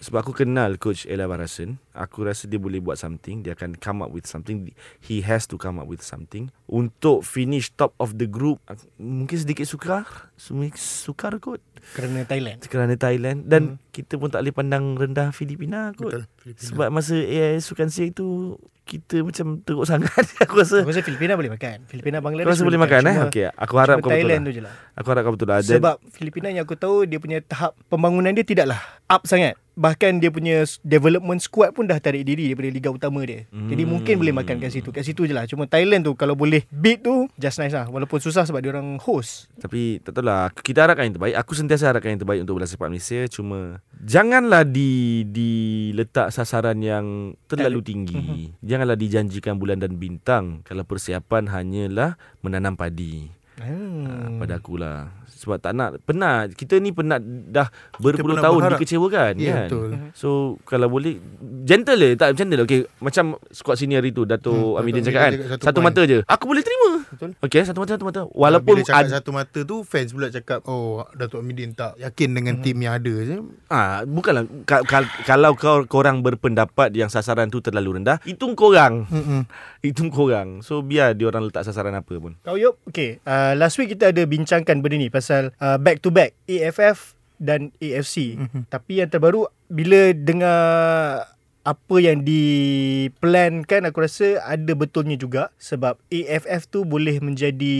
[0.00, 4.00] Sebab aku kenal coach Ella Barasan, aku rasa dia boleh buat something, dia akan come
[4.00, 4.72] up with something.
[4.96, 8.64] He has to come up with something untuk finish top of the group.
[8.96, 11.60] Mungkin sedikit sukar, sukar kot
[11.90, 12.58] Kerana Thailand.
[12.62, 16.10] kerana Thailand dan kita pun tak boleh pandang rendah Filipina kot.
[16.10, 16.22] Betul.
[16.36, 16.66] Filipina.
[16.66, 20.10] Sebab masa AI Sukan Sia itu kita macam teruk sangat
[20.42, 20.82] aku rasa.
[20.82, 21.86] Aku rasa Filipina boleh makan.
[21.86, 22.42] Filipina Bangladesh.
[22.44, 23.14] Kau rasa boleh makan eh?
[23.14, 24.14] Cuma- Okey, aku harap kau betul.
[24.16, 24.46] Thailand Lah.
[24.46, 24.74] tu je lah.
[24.94, 25.58] Aku harap kau betul lah.
[25.60, 29.54] Dan- Sebab Filipina yang aku tahu dia punya tahap pembangunan dia tidaklah up sangat.
[29.72, 33.46] Bahkan dia punya development squad pun dah tarik diri daripada liga utama dia.
[33.48, 33.70] Hmm.
[33.70, 34.90] Jadi mungkin boleh makan kat situ.
[34.90, 35.46] Kat situ je lah.
[35.46, 37.86] Cuma Thailand tu kalau boleh beat tu just nice lah.
[37.86, 39.46] Walaupun susah sebab dia orang host.
[39.56, 42.90] Tapi tak tahulah Kita harapkan yang terbaik Aku sentiasa harapkan yang terbaik Untuk bola sepak
[42.90, 43.22] Malaysia.
[43.30, 48.50] Cuma Janganlah di Diletak sasaran yang Terlalu tinggi.
[48.58, 50.66] Janganlah dijanjikan bulan dan bintang.
[50.66, 54.02] Kalau persiapan hanyalah Menanam padi Hmm.
[54.02, 54.38] hmm.
[54.38, 58.78] Pada akulah Sebab tak nak Penat Kita ni penat Dah berpuluh tahun berharap.
[58.78, 59.88] Dikecewakan Ya, kan betul.
[60.12, 60.28] So
[60.64, 61.20] kalau boleh
[61.62, 65.22] Gentle le Tak macam mana okay, Macam squad senior itu Dato' Hmm, Amidin Dato' cakap
[65.22, 67.30] kan Satu, satu mata je Aku boleh terima Betul.
[67.38, 70.64] Okay satu mata satu mata Walaupun Bila cakap ad- satu mata tu Fans pula cakap
[70.64, 72.62] Oh Datuk Amidin tak yakin dengan Mhm.
[72.62, 73.36] tim yang ada je
[73.66, 79.06] Ah, bukanlah ka, ka, kalau kau korang berpendapat yang sasaran tu terlalu rendah, itu korang.
[79.06, 79.46] Mm-mm.
[79.80, 80.60] Itu korang.
[80.60, 82.36] So biar dia orang letak sasaran apa pun.
[82.44, 83.20] Kau Yop, okay.
[83.24, 87.72] Uh, last week kita ada bincangkan benda ni pasal uh, back to back AFF dan
[87.80, 88.36] AFC.
[88.36, 88.62] Mm-hmm.
[88.68, 90.60] Tapi yang terbaru bila dengar
[91.60, 97.76] apa yang diplankan aku rasa ada betulnya juga sebab AFF tu boleh menjadi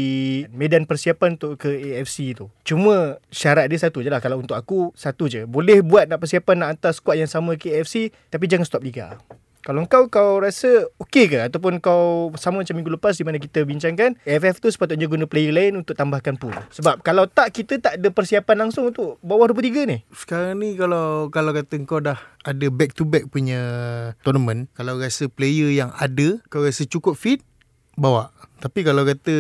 [0.53, 2.53] medan persiapan untuk ke AFC tu.
[2.61, 5.49] Cuma syarat dia satu je lah kalau untuk aku satu je.
[5.49, 9.17] Boleh buat nak persiapan nak hantar skuad yang sama ke AFC tapi jangan stop liga.
[9.61, 13.61] Kalau kau kau rasa okey ke ataupun kau sama macam minggu lepas di mana kita
[13.69, 16.57] bincangkan AFF tu sepatutnya guna player lain untuk tambahkan pool.
[16.73, 19.99] Sebab kalau tak kita tak ada persiapan langsung untuk bawah 23 ni.
[20.17, 23.61] Sekarang ni kalau kalau kata kau dah ada back to back punya
[24.25, 27.45] tournament, kalau rasa player yang ada, kau rasa cukup fit,
[28.01, 28.33] bawa.
[28.61, 29.35] Tapi kalau kata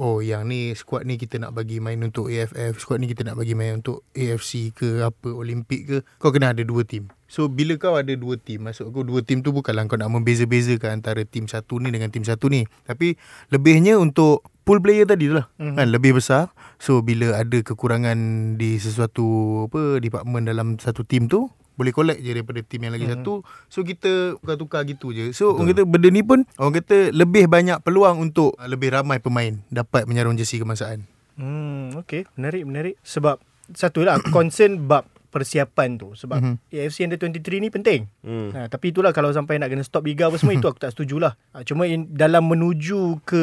[0.00, 3.36] oh yang ni squad ni kita nak bagi main untuk AFF, squad ni kita nak
[3.36, 7.12] bagi main untuk AFC ke apa Olimpik ke, kau kena ada dua tim.
[7.28, 10.98] So bila kau ada dua tim, maksud aku dua tim tu bukanlah kau nak membeza-bezakan
[11.04, 12.64] antara tim satu ni dengan tim satu ni.
[12.88, 13.20] Tapi
[13.52, 15.46] lebihnya untuk pool player tadi tu lah.
[15.60, 15.60] Mhm.
[15.60, 15.76] Mm-hmm.
[15.76, 16.42] Kan lebih besar.
[16.80, 18.18] So bila ada kekurangan
[18.56, 19.26] di sesuatu
[19.68, 23.16] apa department dalam satu tim tu boleh collect je daripada tim yang lagi Mhm.
[23.16, 23.24] mm-hmm.
[23.24, 23.72] satu.
[23.72, 25.32] So kita tukar-tukar gitu je.
[25.32, 29.16] So orang kata benda ni pun orang kata lebih banyak peluang untuk uh, lebih ramai
[29.16, 31.08] pemain dapat menyarung jersey kebangsaan.
[31.40, 32.94] Hmm, okey, menarik menarik.
[33.00, 33.40] Sebab
[33.72, 36.54] satu lah concern bab persiapan tu sebab Mhm.
[36.58, 36.76] mm-hmm.
[36.76, 38.00] AFC Under 23 ni penting.
[38.20, 38.50] Hmm.
[38.50, 41.38] Ha, tapi itulah kalau sampai nak kena stop liga apa semua itu aku tak setujulah.
[41.52, 43.42] Ha, cuma in, dalam menuju ke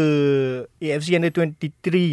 [0.78, 1.64] AFC Under 23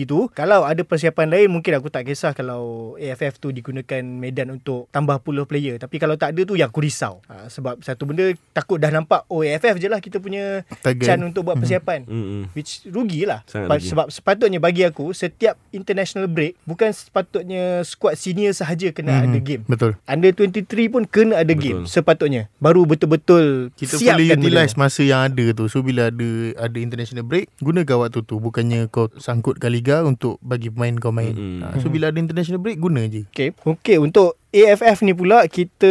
[0.05, 4.87] tu kalau ada persiapan lain mungkin aku tak kisah kalau AFF tu digunakan medan untuk
[4.89, 5.77] tambah of player.
[5.77, 7.19] Tapi kalau tak ada tu yang aku risau.
[7.27, 10.63] Ha, sebab satu benda takut dah nampak oh AFF je lah kita punya
[10.97, 12.07] can untuk buat persiapan.
[12.07, 12.47] Hmm.
[12.53, 13.89] Which rugilah Sangat Pa- rugi.
[13.91, 19.25] Sebab sepatutnya bagi aku Setiap international break Bukan sepatutnya Squad senior sahaja Kena Mhm.
[19.25, 19.97] ada game Betul.
[20.05, 21.63] Under 23 pun Kena ada Betul.
[21.63, 24.81] game Sepatutnya Baru betul-betul Kita siapkan boleh benda utilize tu.
[24.81, 25.65] masa yang ada tu.
[25.69, 28.37] So bila ada ada international break, gunakan waktu tu.
[28.39, 31.33] Bukannya kau sangkutkan liga untuk bagi pemain kau main.
[31.35, 31.61] Mm-mm.
[31.65, 33.25] Ha, so bila ada international break, guna je.
[33.33, 33.57] Okay.
[33.65, 35.91] okay Untuk AFF ni pula Kita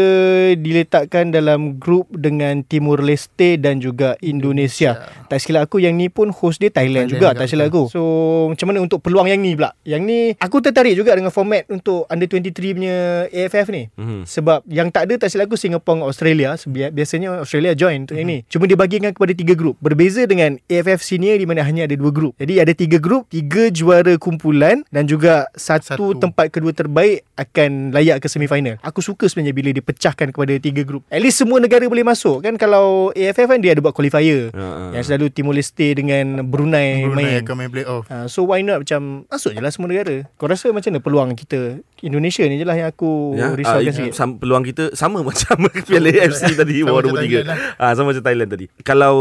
[0.55, 5.11] diletakkan dalam grup Dengan Timur Leste Dan juga Indonesia.
[5.28, 7.84] Tak silap aku Yang ni pun host dia Thailand, Thailand juga juga, Tak silap aku.
[7.91, 8.01] So
[8.47, 9.76] macam mana untuk peluang yang ni pula?
[9.84, 12.95] Yang ni Aku tertarik juga dengan format Untuk Under 23 punya
[13.28, 13.91] AFF ni.
[13.99, 14.24] Hmm.
[14.24, 16.49] Sebab yang tak ada tak silap aku Singapore dengan Australia.
[16.95, 18.47] Biasanya Australia join untuk yang ni.
[18.47, 18.80] Cuma dia
[19.11, 19.76] kepada tiga grup.
[19.84, 22.39] Berbeza dengan AFF senior Di mana hanya ada dua grup.
[22.39, 26.24] Jadi ada tiga grup Tiga juara kumpulan Dan juga satu, Satu.
[26.24, 28.76] tempat kedua terbaik Akan layak ke semifinal semi-final.
[28.84, 31.04] Aku suka sebenarnya bila dia pecahkan kepada tiga grup.
[31.10, 34.54] At least semua negara boleh masuk kan kalau AFF kan dia ada buat qualifier.
[34.54, 34.84] Ha, ha.
[34.93, 37.41] Yang selalu Timor Leste dengan Brunei, Brunei main.
[37.41, 38.06] akan main play off.
[38.08, 40.30] Uh, so why not macam masuk je lah semua negara.
[40.36, 41.60] Kau rasa macam mana peluang kita
[41.99, 44.14] Indonesia ni je lah yang aku Ya, risaukan ah, sikit.
[44.14, 47.24] sam, peluang kita sama macam Piala AFC tadi Sama bawah macam 23.
[47.24, 47.58] Thailand lah.
[47.78, 48.66] Ah sama macam Thailand tadi.
[48.84, 49.16] Kalau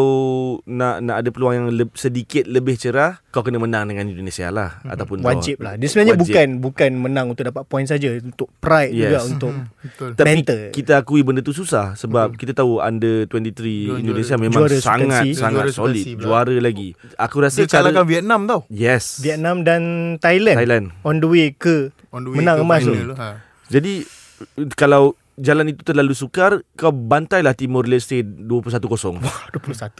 [0.64, 4.82] nak nak ada peluang yang le- sedikit lebih cerah, kau kena menang dengan Indonesia lah
[4.84, 5.78] ataupun Wajib lah.
[5.78, 6.26] Dia sebenarnya Wajib.
[6.26, 9.00] bukan bukan menang untuk dapat poin saja, untuk pride Yes.
[9.00, 10.10] juga untuk Betul.
[10.12, 10.58] Tapi mental.
[10.70, 15.22] kita akui benda tu susah sebab kita tahu under 23 Juara- Indonesia memang juara sangat
[15.22, 15.36] Sukan C.
[15.36, 16.04] sangat Juara solid.
[16.06, 16.22] Pula.
[16.22, 16.88] Juara lagi.
[17.16, 18.60] Aku rasa Dia kalahkan Vietnam tau.
[18.68, 19.18] Yes.
[19.18, 19.82] Vietnam dan
[20.16, 20.84] Thailand, Thailand.
[21.00, 22.92] on the way ke On the way Menang emas tu.
[23.12, 23.40] Ha.
[23.68, 24.04] Jadi
[24.74, 29.16] kalau jalan itu terlalu sukar, kau bantailah Timor Leste 21-0.
[29.16, 29.22] 21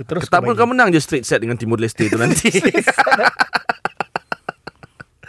[0.04, 2.52] terus Tak pun kau menang je straight set dengan Timor Leste tu nanti.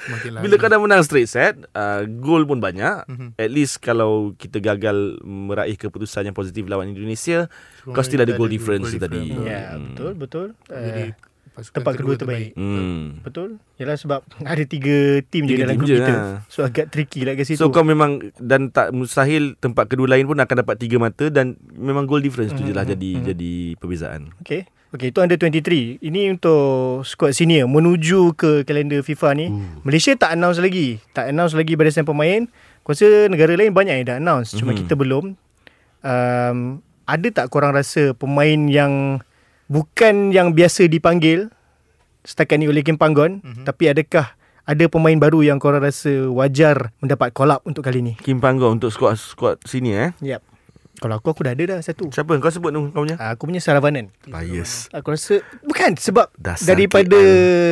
[0.05, 3.03] Makin Bila kau dah menang straight set, uh, gol pun banyak.
[3.05, 3.27] Mhm.
[3.35, 7.47] At least kalau kita gagal meraih keputusan yang positif lawan Indonesia,
[7.79, 9.31] So, kau still ada goal difference goal tu tadi.
[9.41, 9.91] Ya, Hmm.
[9.91, 10.47] betul betul.
[10.65, 12.51] Jadi Uh, pasukan tempat kedua terbaik.
[12.53, 13.21] Hmm.
[13.21, 13.49] betul.
[13.75, 16.13] Yalah sebab ada tiga tim je Tiga dalam tim grup je, kita.
[16.13, 16.27] ha.
[16.47, 17.59] So agak tricky lah kat situ.
[17.59, 21.53] So kau memang dan tak mustahil tempat kedua lain pun akan dapat tiga mata dan
[21.69, 23.23] memang goal difference tu je lah Mhm, jadi mhm.
[23.29, 24.21] jadi perbezaan.
[24.39, 24.65] Okay.
[24.93, 25.97] Okay, itu under 23.
[26.05, 29.49] Ini untuk squad senior menuju ke kalender FIFA ni.
[29.49, 29.81] Uh.
[29.81, 31.01] Malaysia tak announce lagi.
[31.17, 32.45] Tak announce lagi barisan pemain.
[32.85, 34.53] Aku rasa negara lain banyak yang dah announce.
[34.53, 34.85] Cuma Mhm.
[34.85, 35.33] kita belum.
[36.05, 36.57] Um,
[37.09, 39.17] ada tak korang rasa pemain yang
[39.65, 41.49] bukan yang biasa dipanggil
[42.21, 43.41] setakat ni oleh Kim Panggon.
[43.41, 43.65] Mhm.
[43.65, 48.13] Tapi adakah ada pemain baru yang korang rasa wajar mendapat call up untuk kali ni?
[48.21, 50.09] Kim Panggo untuk squad squad sini eh.
[50.21, 50.52] Yep.
[51.01, 52.13] Kalau aku, aku dah ada dah satu.
[52.13, 53.17] Siapa kau sebut tu kau punya?
[53.33, 54.13] Aku punya Saravanan.
[54.29, 54.93] Bias.
[54.93, 57.19] Aku rasa bukan sebab Dasar daripada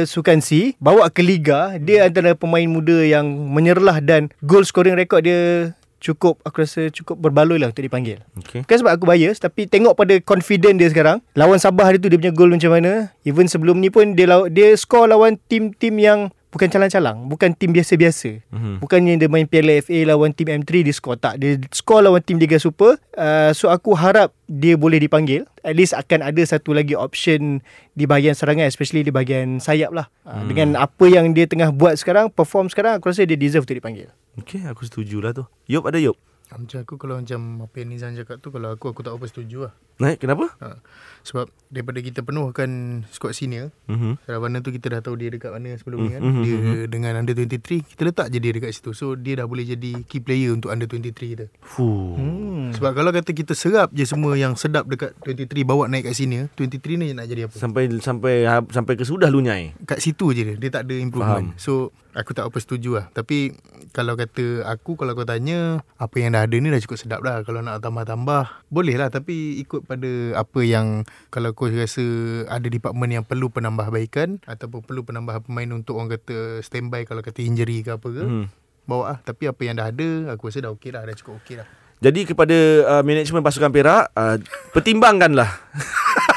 [0.09, 5.23] Sukan C bawa ke liga dia antara pemain muda yang menyerlah dan goal scoring record
[5.25, 8.25] dia cukup aku rasa cukup berbaloi lah untuk dipanggil.
[8.41, 8.65] Okay.
[8.65, 11.21] Bukan sebab aku bias tapi tengok pada confident dia sekarang.
[11.37, 13.13] Lawan Sabah hari tu dia punya gol macam mana.
[13.21, 18.43] Even sebelum ni pun dia dia score lawan tim-tim yang bukan calang-calang, bukan tim biasa-biasa.
[18.51, 18.83] Mhm.
[18.83, 21.39] Bukannya dia main Piala FA lawan tim M3 dia score tak.
[21.39, 22.99] Dia score lawan tim Liga Super.
[23.15, 25.47] Uh, so aku harap dia boleh dipanggil.
[25.63, 27.63] At least akan ada satu lagi option
[27.95, 30.11] di bahagian serangan especially di bahagian sayap lah.
[30.21, 30.47] Uh, Hmm.
[30.47, 34.11] Dengan apa yang dia tengah buat sekarang, perform sekarang aku rasa dia deserve untuk dipanggil.
[34.37, 35.43] Okay, aku setuju lah tu.
[35.65, 36.19] Yop ada Yop.
[36.51, 39.71] Macam aku kalau macam apa yang Nizam cakap tu Kalau aku aku tak apa setuju
[39.71, 39.73] lah
[40.03, 40.51] Naik kenapa?
[40.59, 40.83] ha.
[41.21, 42.69] Sebab daripada kita penuhkan
[43.07, 44.19] squad senior Mhm.
[44.21, 46.85] Saravana tu kita dah tahu dia dekat mana sebelum ni kan Mhm, Dia mhm.
[46.87, 50.19] dengan under 23 Kita letak je dia dekat situ So dia dah boleh jadi key
[50.19, 52.13] player untuk under 23 kita Fuh.
[52.13, 52.73] Hmm.
[52.73, 56.49] Sebab kalau kata kita serap je semua yang sedap dekat 23 Bawa naik kat senior
[56.53, 59.71] 23 ni nak jadi apa Sampai sampai sampai ke sudah lunyai.
[59.83, 61.57] Kat situ je dia Dia tak ada improvement Faham.
[61.57, 61.73] So
[62.11, 63.55] aku tak apa setuju lah Tapi
[63.89, 67.43] kalau kata aku Kalau kau tanya Apa yang dah ada ni dah cukup sedap dah
[67.43, 72.03] Kalau nak tambah-tambah Boleh lah Tapi ikut pada Apa yang Kalau kau rasa
[72.45, 77.39] Ada department yang perlu penambahbaikan Ataupun perlu penambah pemain Untuk orang kata Standby Kalau kata
[77.39, 78.45] injury ke apa ke Mhm.
[78.83, 81.55] Bawa lah Tapi apa yang dah ada Aku rasa dah okey lah Dah cukup okey
[81.55, 81.67] lah
[81.99, 82.57] Jadi kepada
[82.89, 84.41] uh, manajemen pasukan Perak, uh,
[84.71, 85.45] pertimbangkanlah.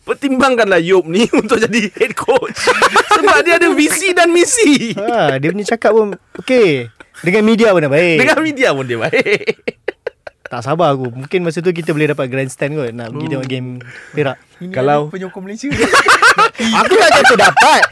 [0.00, 2.56] pertimbangkanlah Yop ni untuk jadi head coach.
[3.12, 4.96] Sebab dia ada visi dan misi.
[4.96, 6.88] Ha, dia punya cakap pun okey.
[7.20, 8.16] Dengan media pun dah baik.
[8.16, 9.54] Dengan media pun dia baik.
[10.50, 11.14] Tak sabar aku.
[11.14, 13.68] Mungkin masa tu kita boleh dapat grandstand kot nak pergi tengok game
[14.10, 14.36] Perak.
[14.58, 15.70] Ini Kalau- penyokong Malaysia
[16.82, 17.82] Aku tak kata dapat.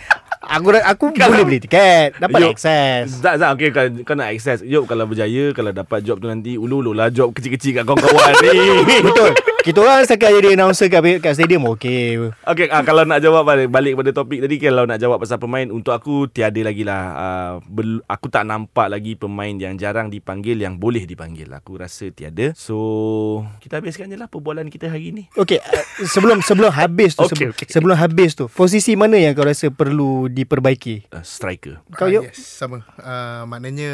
[0.48, 2.56] Aku aku boleh beli tiket, dapat Yo.
[2.56, 3.20] akses.
[3.20, 4.64] Zak, Zak, okay, kau, kau nak access.
[4.64, 8.56] Yop, kalau berjaya, kalau dapat job tu nanti, ulu-ulu lah job kecil-kecil kat kawan-kawan ni.
[9.06, 9.36] Betul.
[9.68, 12.32] Kita orang setakat jadi announcer kat, kat stadium okey.
[12.40, 15.68] Okay, ah, kalau nak jawab balik, balik pada topik tadi, kalau nak jawab pasal pemain,
[15.68, 17.02] untuk aku tiada lagi lah.
[17.12, 21.52] Uh, bel- aku tak nampak lagi pemain yang jarang dipanggil, yang boleh dipanggil.
[21.52, 22.56] Aku rasa tiada.
[22.56, 25.28] So, kita habiskan je lah perbualan kita hari ni.
[25.36, 27.66] Okey, uh, sebelum sebelum habis tu Okey, sebelum, okey.
[27.68, 31.12] sebelum habis tu, posisi mana yang kau rasa perlu diperbaiki?
[31.12, 31.84] Uh, striker.
[31.92, 32.24] Kau Ah, yuk.
[32.24, 33.92] yes, Sama uh, Maknanya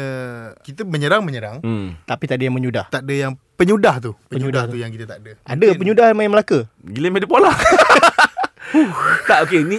[0.63, 1.99] Kita menyerang-menyerang Hmm.
[2.07, 2.87] Tapi tak ada yang menyudah.
[2.87, 4.71] Tak ada yang Penyudah tu Penyudah Penyudah, tu.
[4.75, 6.67] tu yang kita tak ada Ada penyudah main Melaka.
[6.83, 7.51] Gila Medepola.
[9.29, 9.77] tak okey ni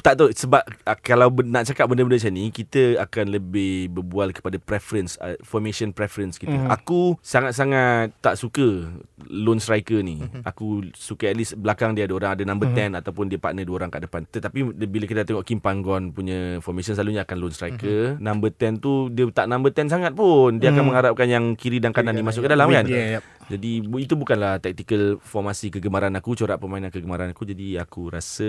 [0.00, 4.56] tak tahu sebab uh, kalau nak cakap benda-benda macam ni kita akan lebih berbual kepada
[4.56, 6.50] preference uh, formation preference kita.
[6.50, 6.60] Mhm.
[6.64, 6.76] Mm-hmm.
[6.76, 8.88] Aku sangat-sangat tak suka
[9.24, 10.18] lone striker ni.
[10.18, 10.24] Mhm.
[10.24, 10.42] Mm-hmm.
[10.46, 12.94] Aku suka at least belakang dia ada orang ada number Mhm.
[12.94, 14.22] 10 ataupun dia partner dua orang kat depan.
[14.24, 18.16] Tetapi bila kita tengok Kim Panggon punya formation selalunya akan lone striker.
[18.16, 18.22] Mm-hmm.
[18.22, 20.58] Number 10 tu dia tak number 10 sangat pun.
[20.58, 20.88] Dia akan Mhm.
[20.88, 22.84] mengharapkan yang kiri dan kanan ni masuk ke dalam kan.
[22.86, 23.24] Yeah, yep.
[23.46, 27.44] Jadi itu bukanlah tactical formasi kegemaran aku, corak permainan kegemaran aku.
[27.44, 28.48] Jadi aku rasa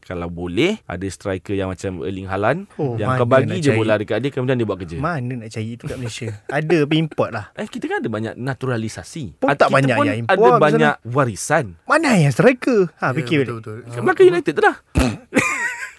[0.00, 3.78] kalau boleh ada striker yang macam Erling Haaland Oh, yang kau bagi je cari?
[3.78, 4.96] bola dekat dia kemudian dia buat kerja.
[4.96, 6.28] Mana nak cari tu kat Malaysia?
[6.48, 7.46] Ada import lah.
[7.54, 9.36] Eh kita kan ada banyak naturalisasi.
[9.36, 11.64] Pun Ah, tak kita banyak pun yang import Ada banyak warisan.
[11.84, 12.88] Mana yang striker?
[12.98, 13.84] Ha, Ya, fikir betul, balik.
[13.84, 14.00] betul.
[14.02, 14.76] Melaka United tu lah.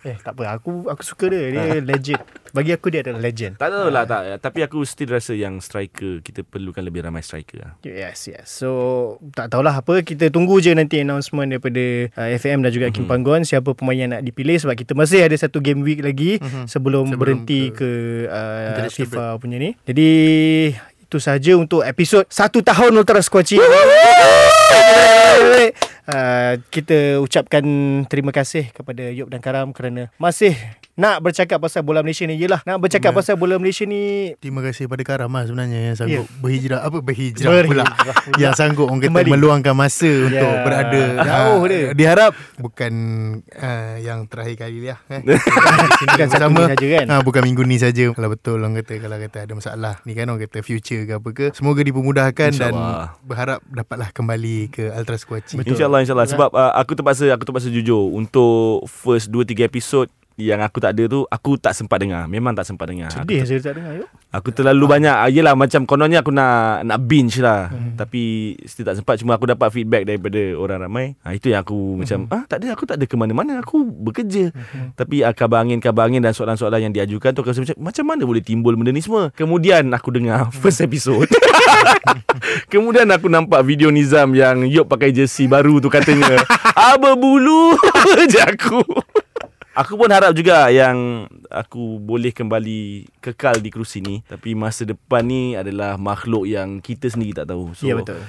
[0.04, 0.60] Eh, tak apa.
[0.60, 1.52] Aku aku suka dia.
[1.52, 2.22] Dia legend.
[2.54, 3.58] Bagi aku dia adalah legend.
[3.58, 4.22] Tak tahu lah tak.
[4.44, 7.72] Tapi aku still rasa yang striker kita perlukan lebih ramai striker lah.
[7.82, 8.46] Yes, yes.
[8.46, 8.70] So,
[9.34, 10.06] tak tahulah apa.
[10.06, 13.42] Kita tunggu je nanti announcement daripada uh, FM dan juga Kim Panggon.
[13.42, 14.60] Siapa pemain yang nak dipilih.
[14.62, 16.38] Sebab kita masih ada satu game week lagi
[16.70, 19.74] sebelum, Sebelum berhenti ke ke, uh, FIFA punya ni.
[19.84, 20.12] Jadi,
[21.14, 23.62] itu saja untuk episod satu tahun Ultra Squatchy.
[26.04, 27.64] Uh, kita ucapkan
[28.06, 30.52] terima kasih kepada Yop dan Karam kerana masih
[30.94, 32.36] nak bercakap pasal bola Malaysia ni.
[32.36, 33.16] Yelah, nak bercakap Ya.
[33.16, 36.38] pasal bola Malaysia ni Terima kasih pada Karam lah sebenarnya yang sanggup Ya.
[36.38, 37.84] berhijrah apa berhijrah, Berhijrah pula.
[37.88, 38.14] pula.
[38.38, 39.30] yang sanggup orang kata Kembali.
[39.32, 40.62] meluangkan masa untuk Ya.
[40.62, 41.88] berada Jauh Ah, dia.
[41.94, 42.94] diharap bukan
[43.50, 45.22] uh, yang terakhir kali lah eh.
[46.06, 47.06] bukan satu ni saja kan.
[47.08, 50.28] ha, bukan minggu ni saja kalau betul orang kata kalau kata ada masalah ni kan
[50.28, 52.74] orang kata future ke apa ke semoga dipermudahkan dan
[53.24, 55.74] berharap dapatlah kembali ke Ultra Squatchy Betul.
[56.02, 56.50] InsyaAllah insyaAllah.
[56.50, 58.10] Sebab uh, aku terpaksa Aku terpaksa jujur.
[58.10, 62.26] Untuk first 2-3 episod yang aku tak ada tu Aku tak sempat dengar.
[62.26, 63.14] Memang tak sempat dengar.
[63.14, 64.23] Aku, Sedih saya tak dengar Yop.
[64.34, 67.70] Aku terlalu banyak ah, Yelah macam kononnya aku nak Nak binge lah.
[67.70, 67.94] Hmm.
[67.94, 71.06] Tapi Still tak sempat Cuma aku dapat feedback Daripada orang ramai.
[71.22, 71.98] Ha, Itu yang aku hmm.
[72.02, 74.50] macam ah Tak ada Aku tak ada ke mana-mana Aku bekerja.
[74.50, 74.98] Hmm.
[74.98, 78.04] Tapi ah, kabar angin Kabar angin dan soalan-soalan Yang diajukan tu Aku rasa macam Macam
[78.10, 79.30] mana boleh timbul benda ni semua?
[79.38, 81.30] Kemudian aku dengar First episode.
[82.74, 86.42] Kemudian aku nampak video Nizam Yang Yop pakai jersey baru tu katanya.
[86.94, 87.78] Apa bulu
[88.32, 88.82] je aku
[89.74, 94.22] Aku pun harap juga yang aku boleh kembali kekal di kerusi ni.
[94.22, 97.74] Tapi masa depan ni adalah makhluk yang kita sendiri tak tahu.
[97.74, 98.22] So, Ya betul.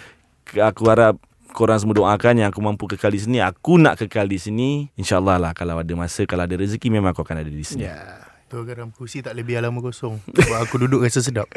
[0.57, 1.20] Aku harap
[1.53, 3.45] korang semua doakan yang aku mampu kekal di sini.
[3.45, 4.88] Aku nak kekal di sini.
[4.97, 7.84] InsyaAllah lah kalau ada masa, kalau ada rezeki memang aku akan ada di sini.
[7.92, 8.24] Ya.
[8.45, 11.49] tu garam kursi tak lebih lama kosong sebab aku duduk rasa sedap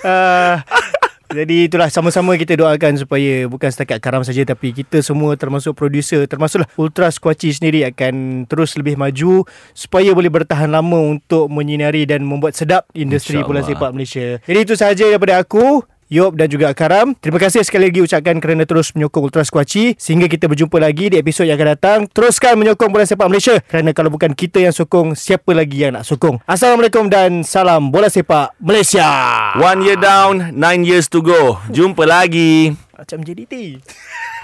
[0.00, 0.62] Uh,
[1.30, 6.26] jadi itulah sama-sama kita doakan supaya bukan setakat Karam saja tapi kita semua termasuk producer
[6.26, 12.26] termasuklah Ultra Squatchy sendiri akan terus lebih maju supaya boleh bertahan lama untuk menyinari dan
[12.26, 14.42] membuat sedap industri bola sepak Malaysia.
[14.42, 15.86] Jadi itu sahaja daripada aku.
[16.10, 17.14] Yop dan juga Karam.
[17.14, 19.94] Terima kasih sekali lagi ucapkan kerana terus menyokong Ultra Squatchy.
[19.94, 21.98] Sehingga kita berjumpa lagi di episod yang akan datang.
[22.10, 23.62] Teruskan menyokong bola sepak Malaysia.
[23.62, 26.42] Kerana kalau bukan kita yang sokong Siapa lagi yang nak sokong?
[26.50, 29.06] Assalamualaikum dan salam bola sepak Malaysia.
[29.54, 31.62] One year down, nine years to go.
[31.70, 32.74] Jumpa lagi.
[32.98, 33.78] Macam JDT